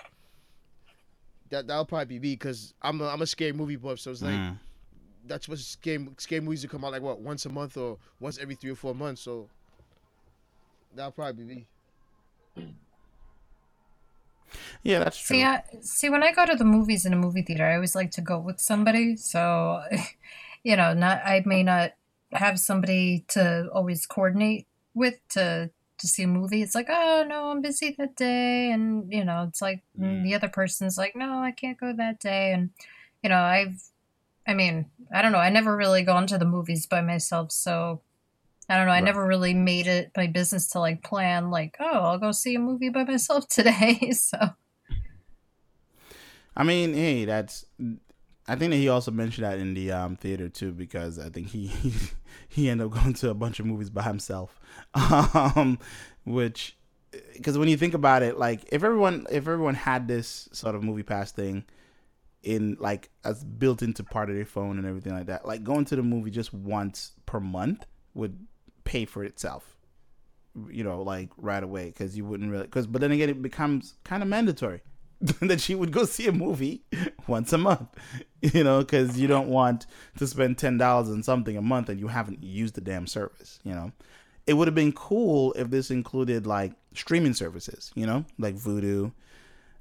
[1.52, 4.24] That that'll probably be me because I'm a, I'm a scary movie buff, so it's
[4.24, 4.58] like mm.
[5.28, 8.40] that's what scary scary movies will come out like what once a month or once
[8.40, 9.22] every three or four months.
[9.22, 9.50] So
[10.96, 11.68] that'll probably be me.
[14.84, 17.42] yeah that's true See, I, see, when I go to the movies in a movie
[17.42, 19.16] theater, I always like to go with somebody.
[19.16, 19.82] So,
[20.64, 21.94] you know, not I may not
[22.32, 26.62] have somebody to always coordinate with to to see a movie.
[26.62, 30.36] It's like, oh no, I'm busy that day, and you know, it's like mm, the
[30.36, 32.72] other person's like, no, I can't go that day, and
[33.24, 33.82] you know, I've,
[34.48, 38.02] I mean, I don't know, I never really gone to the movies by myself, so.
[38.70, 38.94] I don't know.
[38.94, 39.02] I Right.
[39.02, 42.60] never really made it my business to like plan, like, oh, I'll go see a
[42.60, 44.12] movie by myself today.
[44.14, 44.38] So,
[46.56, 47.66] I mean, hey, that's.
[48.46, 51.48] I think that he also mentioned that in the um, theater too, because I think
[51.48, 51.68] he
[52.50, 54.60] he ended up going to a bunch of movies by himself,
[54.94, 55.80] um,
[56.26, 56.78] which
[57.34, 60.84] because when you think about it, like if everyone if everyone had this sort of
[60.84, 61.66] movie pass thing
[62.44, 65.86] in like as built into part of their phone and everything like that, like going
[65.86, 68.48] to the movie just once per month would
[68.94, 69.64] pay for itself
[70.70, 72.66] you know, like right away because you wouldn't really.
[72.70, 74.82] Because but then again, it becomes kind of mandatory
[75.50, 76.84] that she would go see a movie
[77.28, 77.88] once a month,
[78.54, 79.88] you know, because you don't want
[80.20, 83.52] to spend ten dollars on something a month and you haven't used the damn service,
[83.64, 83.92] you know.
[84.46, 89.12] It would have been cool if this included like streaming services, you know, like Vudu,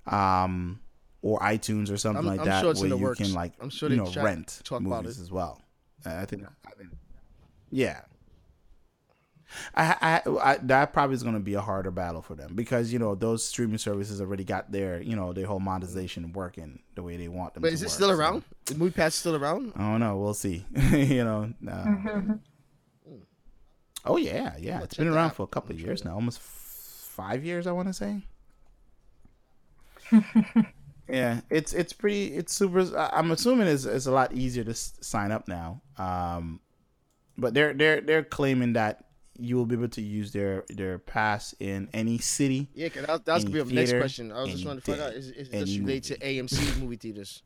[0.06, 0.80] um,
[1.20, 3.18] or iTunes or something I'm- like I'm that, sure where you works.
[3.18, 5.22] can like I'm sure you know try- rent talk about movies it.
[5.24, 5.60] as well.
[6.06, 6.88] Uh, I think, I think,
[7.70, 8.00] yeah.
[9.74, 12.92] I, I, I that probably is going to be a harder battle for them because
[12.92, 17.02] you know those streaming services already got their you know their whole monetization working the
[17.02, 17.62] way they want them.
[17.62, 18.42] But is it work, still so- around?
[18.66, 19.72] The movie pass still around?
[19.76, 20.16] I don't know.
[20.18, 20.64] We'll see.
[20.92, 21.52] you know.
[21.68, 22.34] Uh,
[24.04, 24.82] oh yeah, yeah.
[24.82, 26.44] It's been around for a couple of years now, almost f-
[27.10, 27.66] five years.
[27.66, 28.22] I want to say.
[31.08, 32.34] yeah, it's it's pretty.
[32.34, 32.80] It's super.
[32.96, 35.80] I'm assuming it's it's a lot easier to s- sign up now.
[35.98, 36.60] Um,
[37.38, 39.04] but they're they're they're claiming that
[39.42, 42.68] you will be able to use their their pass in any city.
[42.74, 44.32] Yeah, cause that, that was gonna be my next question.
[44.32, 46.26] I was just trying to find out is, is this related to.
[46.26, 47.42] AMC movie theaters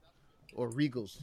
[0.55, 1.19] or Regals?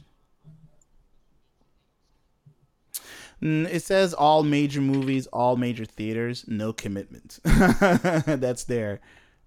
[3.42, 7.38] Mm, It says all major movies, all major theaters, no commitment.
[7.44, 9.00] That's their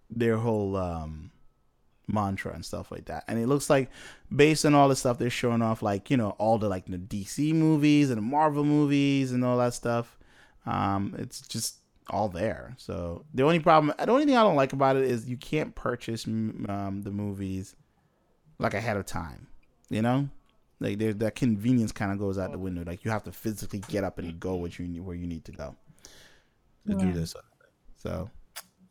[0.10, 1.32] their whole um,
[2.08, 3.24] mantra and stuff like that.
[3.28, 3.90] And it looks like
[4.34, 6.98] based on all the stuff they're showing off, like you know all the like the
[6.98, 10.17] DC movies and the Marvel movies and all that stuff.
[10.68, 11.78] Um, it's just
[12.10, 12.76] all there.
[12.78, 15.74] So the only problem, the only thing I don't like about it is you can't
[15.74, 17.76] purchase um, the movies
[18.60, 19.48] like ahead of time.
[19.90, 20.30] You know,
[20.80, 22.84] like there that convenience kind of goes out the window.
[22.86, 25.46] Like you have to physically get up and go what you need, where you need
[25.46, 25.76] to go
[26.88, 27.34] to do this.
[27.96, 28.30] So,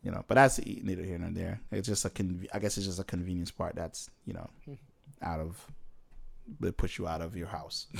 [0.03, 1.61] you know, but that's neither here nor there.
[1.71, 4.49] It's just a conv- I guess it's just a convenience part that's you know
[5.21, 5.63] out of
[6.59, 7.87] that puts you out of your house.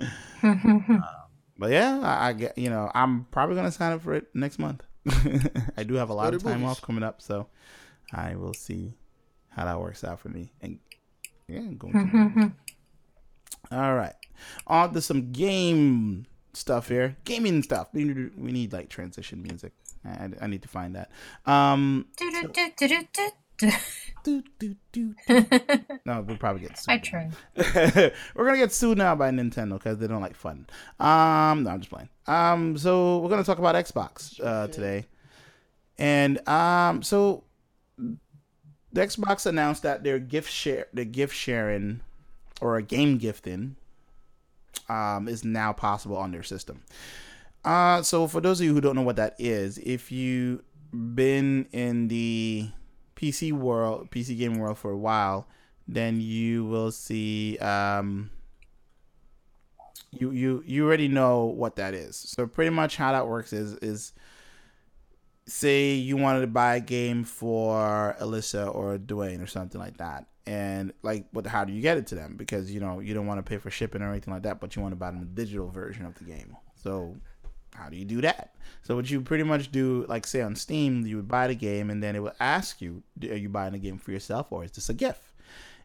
[1.58, 4.58] But yeah, I, I get you know I'm probably gonna sign up for it next
[4.58, 4.82] month.
[5.76, 6.70] I do have a lot Go of time movies.
[6.78, 7.48] off coming up, so
[8.12, 8.94] I will see
[9.50, 10.52] how that works out for me.
[10.60, 10.78] And
[11.48, 12.52] yeah, going to
[13.76, 14.14] all right,
[14.66, 17.88] on to some game stuff here, gaming stuff.
[17.92, 19.72] We need we need like transition music.
[20.04, 21.10] I, I need to find that.
[21.50, 23.28] Um, Do-do-do-do-do-do.
[24.24, 25.14] Do, do, do.
[26.04, 26.88] no, we'll probably get sued.
[26.88, 27.02] I now.
[27.02, 28.12] tried.
[28.34, 30.66] we're gonna get sued now by Nintendo because they don't like fun.
[31.00, 32.08] Um, no, I'm just playing.
[32.26, 35.06] Um, so we're gonna talk about Xbox uh, today,
[35.98, 37.44] and um, so
[37.96, 42.00] the Xbox announced that their gift share, the gift sharing,
[42.60, 43.76] or a game gifting,
[44.88, 46.82] um, is now possible on their system.
[47.64, 51.66] Uh, so for those of you who don't know what that is, if you've been
[51.72, 52.70] in the
[53.18, 55.48] PC world, PC game world for a while,
[55.88, 58.30] then you will see um
[60.12, 62.16] you you you already know what that is.
[62.16, 64.12] So pretty much how that works is is
[65.46, 70.26] say you wanted to buy a game for Alyssa or Dwayne or something like that.
[70.46, 72.36] And like what how do you get it to them?
[72.36, 74.76] Because you know, you don't want to pay for shipping or anything like that, but
[74.76, 76.56] you want to buy them a digital version of the game.
[76.76, 77.16] So
[77.78, 78.54] how do you do that?
[78.82, 81.90] So what you pretty much do, like say on Steam, you would buy the game
[81.90, 84.72] and then it would ask you, are you buying the game for yourself or is
[84.72, 85.22] this a gift?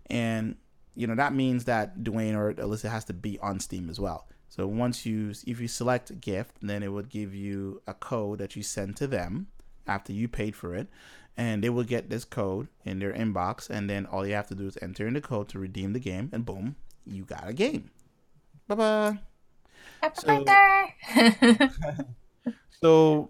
[0.07, 0.55] And
[0.95, 4.27] you know that means that Dwayne or Alyssa has to be on Steam as well.
[4.49, 8.55] So once you, if you select gift, then it would give you a code that
[8.55, 9.47] you send to them
[9.87, 10.87] after you paid for it,
[11.35, 14.55] and they will get this code in their inbox, and then all you have to
[14.55, 16.75] do is enter in the code to redeem the game, and boom,
[17.05, 17.89] you got a game.
[18.67, 19.32] Bye bye.
[20.15, 20.43] So-
[22.81, 23.29] So,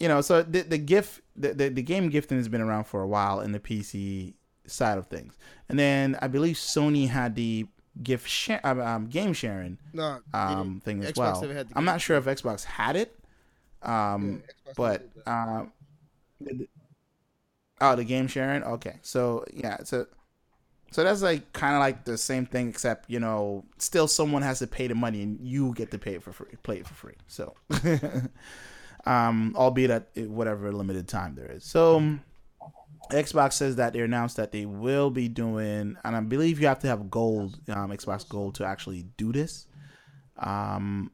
[0.00, 3.02] you know, so the the gift the, the the game gifting has been around for
[3.02, 4.34] a while in the PC
[4.66, 5.36] side of things,
[5.68, 7.66] and then I believe Sony had the
[8.02, 11.40] gift share um, um, game sharing No, um thing as Xbox well.
[11.42, 13.14] never had the I'm not sure if Xbox had it,
[13.82, 14.42] um.
[14.66, 15.72] Yeah, but um,
[17.80, 18.62] oh, the game sharing.
[18.62, 20.06] Okay, so yeah, so
[20.90, 24.58] so that's like kind of like the same thing, except you know, still someone has
[24.60, 26.94] to pay the money and you get to pay it for free, play it for
[26.94, 27.14] free.
[27.26, 27.54] So,
[29.06, 31.64] um, albeit at whatever limited time there is.
[31.64, 32.18] So.
[33.10, 36.80] Xbox says that they announced that they will be doing, and I believe you have
[36.80, 39.66] to have gold, um, Xbox Gold, to actually do this.
[40.36, 41.10] Um,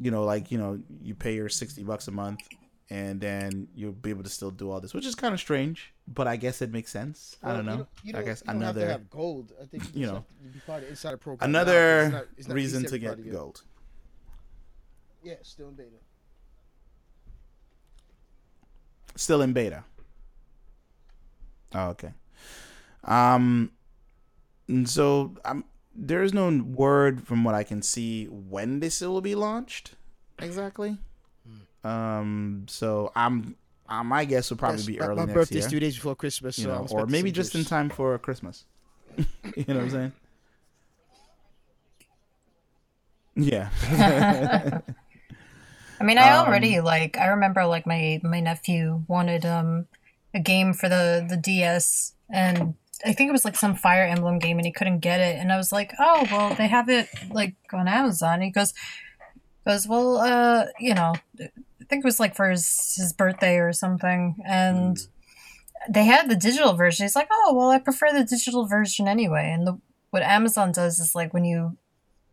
[0.00, 2.40] you know, like you know, you pay your sixty bucks a month,
[2.88, 5.92] and then you'll be able to still do all this, which is kind of strange,
[6.14, 7.36] but I guess it makes sense.
[7.42, 7.86] I Well, don't you know.
[8.04, 9.52] you I guess you don't have to another have gold.
[9.60, 11.48] I think you you know, know, be part of insider program.
[11.50, 13.62] another It's not- it's not reason to get gold.
[15.22, 15.90] Yeah, still in beta.
[19.16, 19.84] Still in beta.
[21.74, 22.12] Oh, okay.
[23.04, 23.72] Um,
[24.68, 29.20] and so um, there is no word from what I can see when this will
[29.20, 29.94] be launched
[30.38, 30.98] exactly.
[31.84, 33.56] Um, so I'm,
[33.88, 35.94] uh, my guess would probably Yes, be my- early My next birthday's year, three days
[35.96, 38.64] before Christmas, you so know, or maybe some just in time for Christmas.
[39.16, 39.24] you
[39.68, 40.12] know what I'm saying?
[43.34, 43.70] Yeah.
[46.00, 47.16] I mean, I Um, already like.
[47.16, 49.86] I remember like my my nephew wanted um
[50.34, 52.74] a game for the the DS, and
[53.04, 55.36] I think it was like some Fire Emblem game, and he couldn't get it.
[55.38, 58.34] And I was like, oh well, they have it like on Amazon.
[58.34, 58.74] And he goes,
[59.66, 61.48] goes well, uh, you know, I
[61.88, 64.98] think it was like for his his birthday or something, and
[65.88, 67.04] they had the digital version.
[67.04, 69.50] He's like, oh well, I prefer the digital version anyway.
[69.52, 71.76] And the what Amazon does is like when you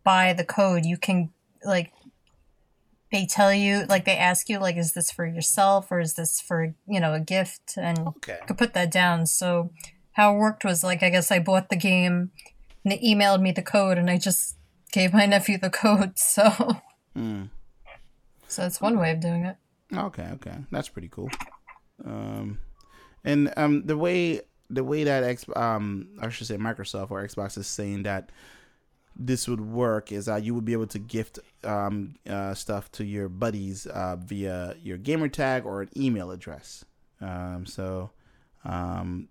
[0.03, 1.31] buy the code, you can
[1.63, 1.91] like
[3.11, 6.41] they tell you like they ask you like is this for yourself or is this
[6.41, 8.37] for you know a gift and okay.
[8.41, 9.71] you could put that down so
[10.13, 12.31] how it worked was like i guess i bought the game
[12.83, 14.57] and they emailed me the code and i just
[14.91, 16.81] gave my nephew the code so
[17.15, 17.49] Mm.
[18.55, 19.57] So that's one way of doing it
[19.93, 21.29] Okay, okay, that's pretty cool.
[22.03, 22.59] Um,
[23.23, 27.57] and um, the way the way that X um I should say Microsoft or Xbox
[27.57, 28.31] is saying that
[29.15, 33.05] this would work is that you would be able to gift um uh, stuff to
[33.05, 36.83] your buddies uh, via your gamer tag or an email address.
[37.21, 38.09] Um, so
[38.65, 39.29] um,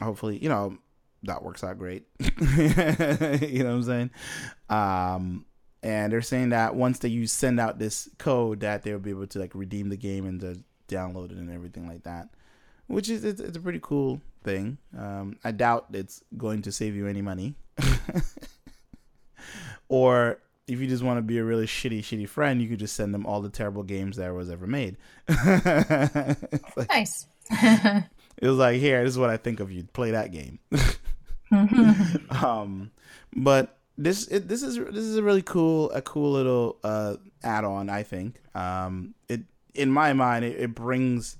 [0.00, 0.76] hopefully you know
[1.24, 2.04] that works out great.
[2.20, 4.10] you know what I'm saying?
[4.68, 5.46] Um,
[5.82, 9.26] and they're saying that once that you send out this code that they'll be able
[9.26, 12.28] to like redeem the game and to download it and everything like that
[12.86, 14.78] which is it's, it's a pretty cool thing.
[14.96, 17.54] Um, i doubt it's going to save you any money.
[19.90, 22.94] Or if you just want to be a really shitty shitty friend you could just
[22.94, 24.96] send them all the terrible games that was ever made.
[26.76, 27.26] Like- nice.
[27.50, 28.04] it
[28.42, 29.84] was like here this is what i think of you.
[29.84, 30.58] Play that game.
[32.30, 32.90] Um
[33.34, 37.90] but this it, this is this is a really cool a cool little uh add-on
[37.90, 39.40] i think um it
[39.74, 41.36] in my mind it, it brings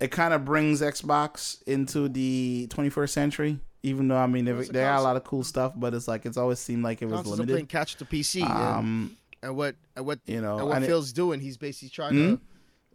[0.00, 4.70] it kind of brings xbox into the 21st century even though i mean there, it's
[4.70, 5.04] a they got a console.
[5.04, 7.38] lot of cool stuff but it's like it's always seemed like it was are playing
[7.38, 10.84] limited catch to PC, and, um and what and what you know and what and
[10.84, 12.34] it- Phil's doing, he's basically trying Hmm?
[12.36, 12.40] to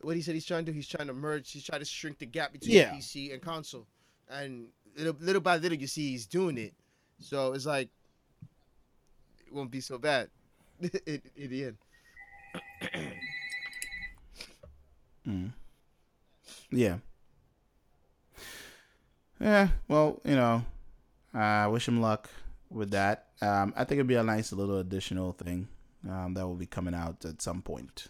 [0.04, 0.76] what he said he's trying to do.
[0.76, 1.52] He's trying to merge.
[1.52, 2.92] He's trying to shrink the gap between Yeah.
[2.92, 3.86] PC and console,
[4.28, 4.66] and
[4.98, 6.74] little, little by little, you see he's doing it.
[7.20, 7.92] So it's like it
[9.52, 10.30] won't be so bad
[11.06, 11.78] in, in the end.
[15.28, 15.52] Mm.
[16.72, 16.98] Yeah.
[19.40, 19.68] Yeah.
[19.88, 20.66] Well, you know,
[21.32, 22.28] I wish him luck
[22.72, 23.28] with that.
[23.42, 25.68] Um, I think it'd be a nice little additional thing
[26.10, 28.08] um, that will be coming out at some point,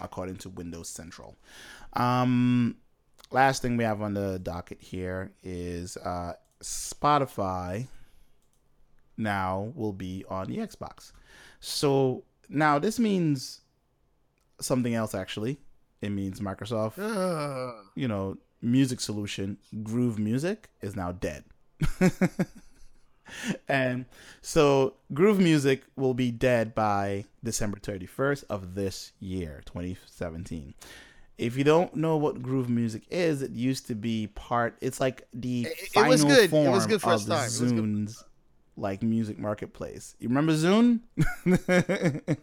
[0.00, 1.36] according to Windows Central.
[1.94, 2.76] Um,
[3.30, 7.88] last thing we have on the docket here is uh, Spotify
[9.22, 11.12] now will be on the Xbox.
[11.60, 13.60] So now this means
[14.60, 15.58] something else actually.
[16.00, 21.44] It means Microsoft, Ah, you know, music solution, Groove Music is now dead.
[23.68, 24.04] and
[24.40, 30.74] so Groove Music will be dead by December 31st of this year, 2017.
[31.38, 34.76] If you don't know what Groove Music is, it used to be part.
[34.80, 36.44] It's like the It- it final was good.
[36.44, 37.46] It form was good for of time.
[37.46, 37.50] It.
[37.50, 38.24] Zune's
[38.76, 40.16] like music marketplace.
[40.18, 41.00] You remember Zune?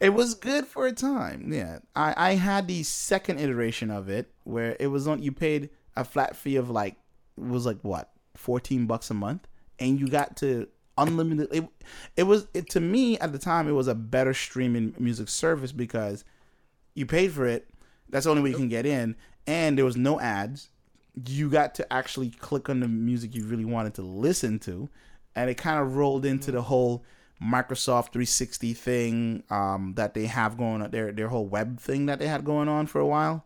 [0.00, 1.52] it was good for a time.
[1.52, 5.22] Yeah, I I had the second iteration of it where it was on.
[5.22, 6.96] You paid a flat fee of like
[7.36, 9.46] it was like what fourteen bucks a month,
[9.78, 11.48] and you got to unlimited.
[11.52, 11.68] It,
[12.16, 13.68] it was it to me at the time.
[13.68, 16.24] It was a better streaming music service because
[16.94, 17.68] you paid for it.
[18.08, 20.68] That's the only way you can get in, and there was no ads.
[21.24, 24.88] You got to actually click on the music you really wanted to listen to,
[25.34, 27.04] and it kind of rolled into the whole
[27.42, 32.18] Microsoft 360 thing um, that they have going on their their whole web thing that
[32.18, 33.44] they had going on for a while.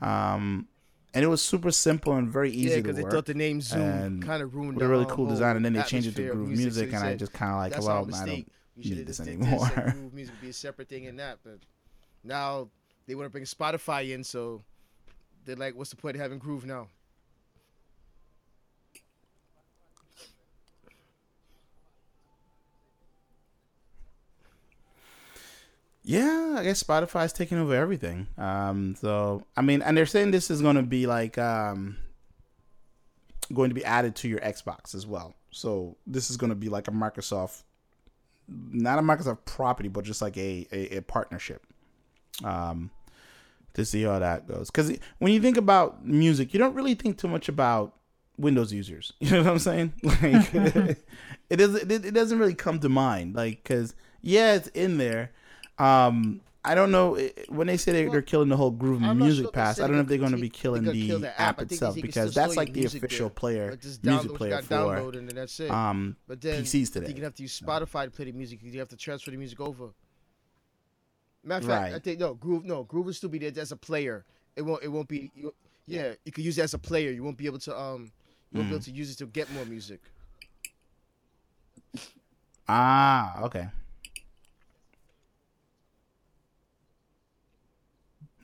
[0.00, 0.68] Um,
[1.14, 3.60] and it was super simple and very easy yeah, to because they thought the name
[3.60, 6.30] Zune kind of ruined with a really cool design, and then they changed it to
[6.30, 6.64] Groove music.
[6.64, 9.06] Music, So and I just kind of like, that's well, I don't We should need
[9.06, 9.68] this anymore.
[9.68, 11.60] Said Groove music would be a separate thing in that, but
[12.24, 12.68] now
[13.06, 14.64] they want to bring Spotify in, so
[15.44, 16.88] they're like, what's the point of having Groove now?
[26.06, 28.26] Yeah, I guess Spotify's taking over everything.
[28.36, 31.96] Um, so I mean, and they're saying this is going to be like um,
[33.54, 35.34] going to be added to your Xbox as well.
[35.50, 37.62] So this is going to be like a Microsoft,
[38.48, 41.66] not a Microsoft property, but just like a a, a partnership.
[42.44, 42.90] Um,
[43.74, 47.18] to see how that goes, because when you think about music, you don't really think
[47.18, 47.94] too much about
[48.38, 49.12] Windows users.
[49.20, 49.92] You know what I'm saying?
[50.02, 50.54] Like
[51.50, 53.34] it doesn't it, it doesn't really come to mind.
[53.34, 55.30] Like because yeah, it's in there.
[55.78, 59.18] Um, I don't know it- when they say they, they're killing the whole Groove I'm
[59.18, 59.80] Music sure Pass.
[59.80, 61.94] I don't know if they they're going to be killing the kill the app itself
[61.94, 65.70] because that's like the official there, player Like music player for download and that's it.
[65.70, 67.12] um but then PCs today.
[67.14, 68.60] you have to use Spotify to play the music.
[68.62, 69.90] You have to transfer the music over.
[71.44, 72.64] Matter of fact, I think no Groove.
[72.64, 74.24] No Groove will still be there as a player.
[74.56, 74.82] It won't.
[74.82, 75.30] It won't be.
[75.34, 75.54] You,
[75.86, 77.10] yeah, you could use it as a player.
[77.10, 77.78] You won't be able to.
[77.78, 78.10] Um,
[78.50, 78.76] you won't be Mm.
[78.78, 80.00] able to use it to get more music.
[82.68, 83.68] Ah, okay.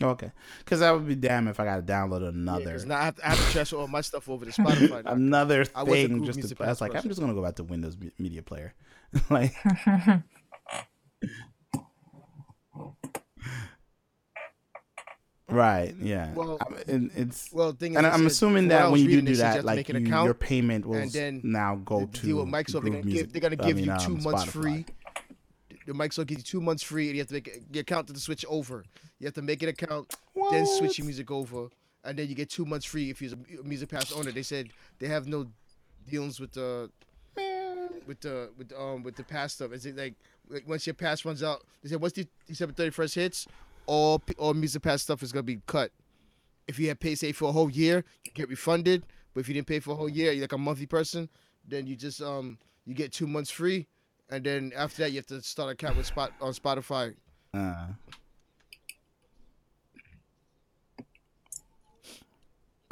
[0.02, 3.04] Okay, because that would be damn if I got to download another Because now I
[3.04, 5.02] have, to, I have to transfer all my stuff over to Spotify.
[5.04, 6.64] another I thing just Music to.
[6.64, 8.72] I was Pass like, I'm just gonna go back to Windows Media Player,
[9.30, 9.54] like.
[15.50, 15.94] Right.
[16.00, 16.32] Yeah.
[16.34, 19.36] Well- and it's Well, thing is, and they I'm assuming what that when you do
[19.36, 22.20] that, to like make an you, account, your payment will and then now go to
[22.26, 22.82] deal with Microsoft.
[22.82, 23.24] They're gonna, Music.
[23.24, 24.50] give, they're gonna I mean, you two um, months Spotify.
[24.50, 24.86] free.
[25.86, 28.18] The Microsoft gives you two months free, and you have to make your account to
[28.20, 28.84] switch over.
[29.18, 30.14] You have to make an account,
[30.50, 31.68] then switch your music over,
[32.04, 34.30] and then you get two months free if you're a Music Pass owner.
[34.30, 35.46] They said they have no
[36.08, 36.90] dealings with the
[38.06, 39.72] with the with um with the pass stuff.
[39.72, 40.14] Is it like,
[40.48, 41.64] like once your pass runs out?
[41.82, 43.46] They said once the December thirty first hits,
[43.90, 45.90] all all Music Pass stuff is gonna be cut.
[46.68, 49.04] If you had paid say for a whole year, you get refunded.
[49.34, 51.28] But if you didn't pay for a whole year, you're like a monthly person,
[51.66, 53.88] then you just um you get two months free,
[54.30, 57.16] and then after that you have to start an account with Spot on Spotify.
[57.52, 57.86] Uh,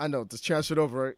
[0.01, 1.15] I know, just transfer it over, right?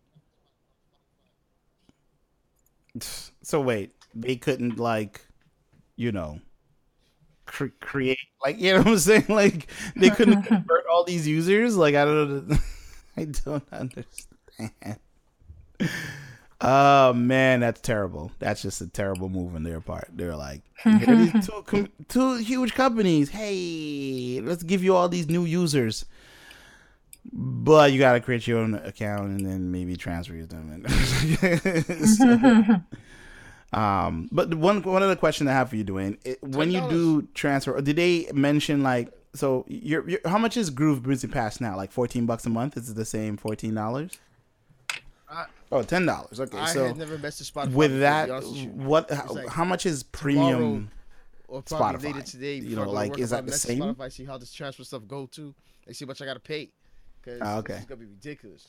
[3.42, 5.22] so wait, they couldn't like,
[5.96, 6.40] you know,
[7.50, 9.26] cre- create like you know what I'm saying?
[9.28, 11.76] Like they couldn't convert all these users.
[11.76, 12.58] Like I don't,
[13.16, 14.98] I don't understand.
[16.60, 18.30] Oh man, that's terrible.
[18.38, 20.08] That's just a terrible move on their part.
[20.12, 23.30] They're like, these two, com- two huge companies.
[23.30, 26.04] Hey, let's give you all these new users.
[27.32, 30.84] But you got to create your own account and then maybe transfer them.
[30.84, 30.86] And
[33.72, 37.22] um, but one one other question I have for you, Dwayne, it, when you do
[37.34, 41.76] transfer, did they mention like so you're how much is Groove Music Pass now?
[41.76, 42.76] Like fourteen bucks a month?
[42.76, 44.18] Is it the same fourteen dollars?
[45.30, 46.40] I- Oh, ten dollars.
[46.40, 47.72] Okay, I so had never messed with Spotify.
[47.72, 48.68] with that, be honest with you.
[48.70, 49.08] what?
[49.08, 50.90] How, like how much is premium?
[51.46, 52.14] or probably Spotify.
[52.14, 52.54] later today.
[52.56, 53.78] You know, I like, is that the same?
[53.78, 55.54] Spotify, see how this transfer stuff go to,
[55.86, 56.70] and see how much I gotta pay.
[57.24, 57.74] Cause Ah, okay.
[57.74, 58.66] it's gonna be ridiculous.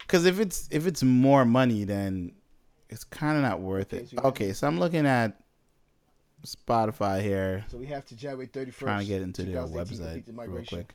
[0.00, 2.32] Because if it's if it's more money, then
[2.88, 4.12] it's kind of not worth it.
[4.24, 5.38] Okay, so- I'm looking at
[6.46, 8.80] Spotify here, So we have to January thirty first.
[8.80, 10.94] trying to get into their website real quick,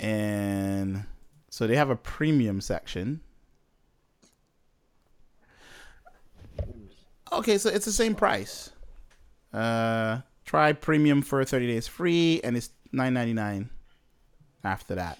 [0.00, 1.04] and
[1.48, 3.20] so they have a premium section.
[7.32, 8.70] Okay, so it's the same price.
[9.52, 13.68] Uh, try premium for 30 days free, and it's 9.99
[14.64, 15.18] after that.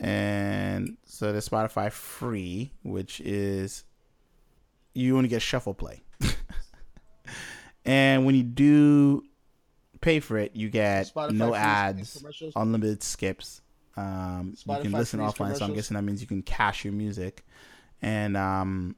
[0.00, 3.84] And so the Spotify free, which is
[4.94, 6.02] you only get shuffle play.
[7.84, 9.22] and when you do
[10.00, 12.24] pay for it, you get Spotify no ads,
[12.56, 13.60] unlimited skips.
[13.96, 17.44] Um, you can listen offline, so I'm guessing that means you can cache your music
[18.00, 18.96] and um,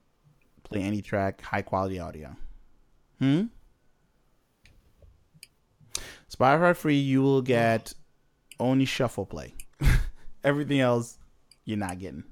[0.63, 2.35] play any track, high quality audio.
[3.19, 3.45] Hmm.
[6.35, 7.95] Spotify free, you will get
[8.59, 9.55] only shuffle play.
[10.45, 11.19] Everything else,
[11.65, 12.25] you're not getting.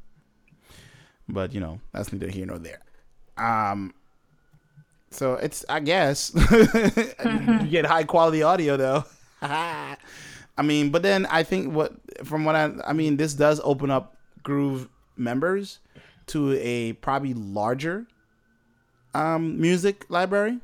[1.28, 2.80] But you know, that's neither here nor there.
[3.36, 3.94] Um.
[5.10, 9.04] So it's, I guess, you get high quality audio though.
[9.42, 9.96] I
[10.62, 11.92] mean, but then I think what,
[12.24, 15.80] from what I, I mean, this does open up Groove members
[16.28, 18.06] to a probably larger
[19.14, 20.58] um music library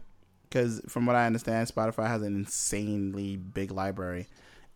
[0.48, 4.26] because from what I understand, Spotify has an insanely big library,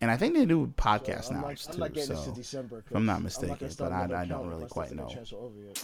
[0.03, 1.73] and I think they do podcast I'm now not, too.
[1.73, 2.85] I'm not so this to December.
[2.95, 5.09] I'm not mistaken, start but I- I don't really quite know.
[5.09, 5.83] transfer over yet.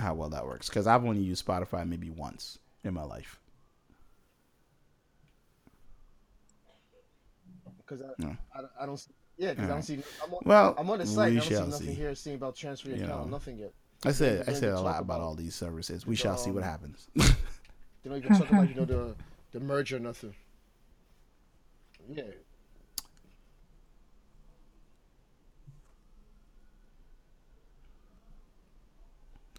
[0.00, 3.38] how well that works because I've only used Spotify maybe once in my life.
[7.78, 8.36] Because I, No.
[8.54, 8.96] I, I don't.
[8.98, 10.02] see- Yeah, because I don't see.
[10.24, 11.32] I'm on, Well, I'm on the site.
[11.32, 11.94] I don't see nothing see.
[11.94, 13.26] here saying about transfer your You account.
[13.26, 13.30] know.
[13.32, 13.72] Nothing yet.
[14.04, 16.06] I said I said a lot about about- all these services.
[16.06, 17.08] We shall see what um, happens.
[18.02, 19.14] They don't even talk about you know the
[19.52, 20.34] the merger or nothing.
[22.08, 22.22] Yeah.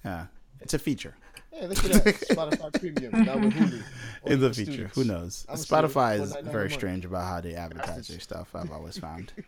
[0.05, 0.25] Yeah,
[0.59, 1.15] it's a feature.
[1.53, 2.15] Yeah, look at that.
[2.15, 3.25] Spotify Premium.
[3.25, 3.83] Now with Hulu.
[4.25, 4.71] It's Only a feature.
[4.71, 4.95] students.
[4.95, 5.45] Who knows?
[5.49, 8.55] I'm Spotify is very strange about how they advertise their stuff.
[8.55, 9.31] I've always found.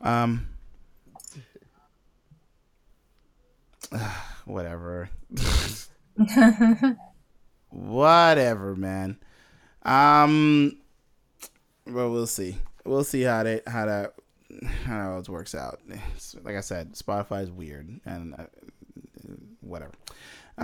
[0.00, 0.48] Um.
[4.44, 5.08] whatever.
[7.70, 9.18] whatever, man.
[9.82, 10.78] Um.
[11.86, 12.56] Well, we'll see.
[12.84, 14.14] We'll see how they how that
[14.84, 15.80] how it works out.
[15.88, 18.44] It's- like I said, Spotify is weird and uh,
[19.60, 19.92] whatever.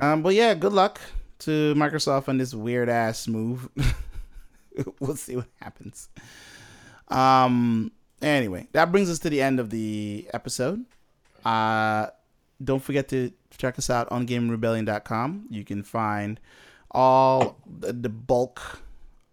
[0.00, 1.00] Um, but yeah, good luck
[1.40, 3.68] to Microsoft on this weird ass move.
[5.00, 6.08] we'll see what happens.
[7.08, 7.92] Um.
[8.22, 10.84] Anyway, that brings us to the end of the episode.
[11.44, 12.08] Uh,
[12.62, 15.46] don't forget to check us out on GameRebellion.com.
[15.48, 16.38] You can find
[16.90, 18.82] all the, the bulk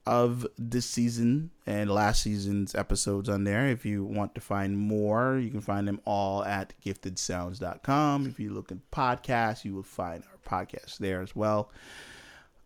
[0.08, 3.68] of this season and last season's episodes on there.
[3.68, 8.26] If you want to find more, you can find them all at giftedsounds.com.
[8.28, 11.72] If you look at podcasts, you will find our podcast there as well.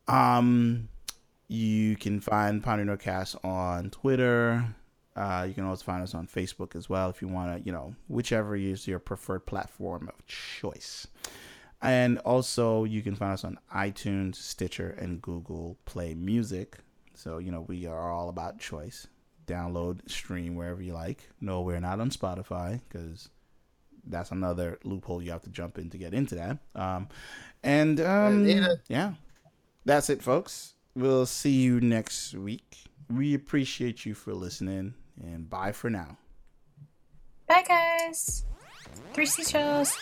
[0.08, 0.90] Um,
[1.48, 4.64] you can find Pounding Nerdcast on Twitter.
[5.16, 7.72] Uh, you can also find us on Facebook as well if you want to, you
[7.72, 11.08] know, whichever is your preferred platform of choice.
[11.82, 16.78] And also, you can find us on iTunes, Stitcher, and Google Play Music.
[17.22, 19.06] So, you know, we are all about choice.
[19.46, 21.30] Download, stream wherever you like.
[21.40, 23.30] No, we're not on Spotify because
[24.08, 26.58] that's another loophole you have to jump in to get into that.
[26.74, 27.10] Um,
[27.62, 28.82] and um, later.
[28.88, 29.14] yeah,
[29.86, 30.74] that's it, folks.
[30.96, 32.78] We'll see you next week.
[33.08, 36.18] We appreciate you for listening, and bye for now.
[37.48, 38.46] Bye, guys.
[39.14, 39.96] Three seashells.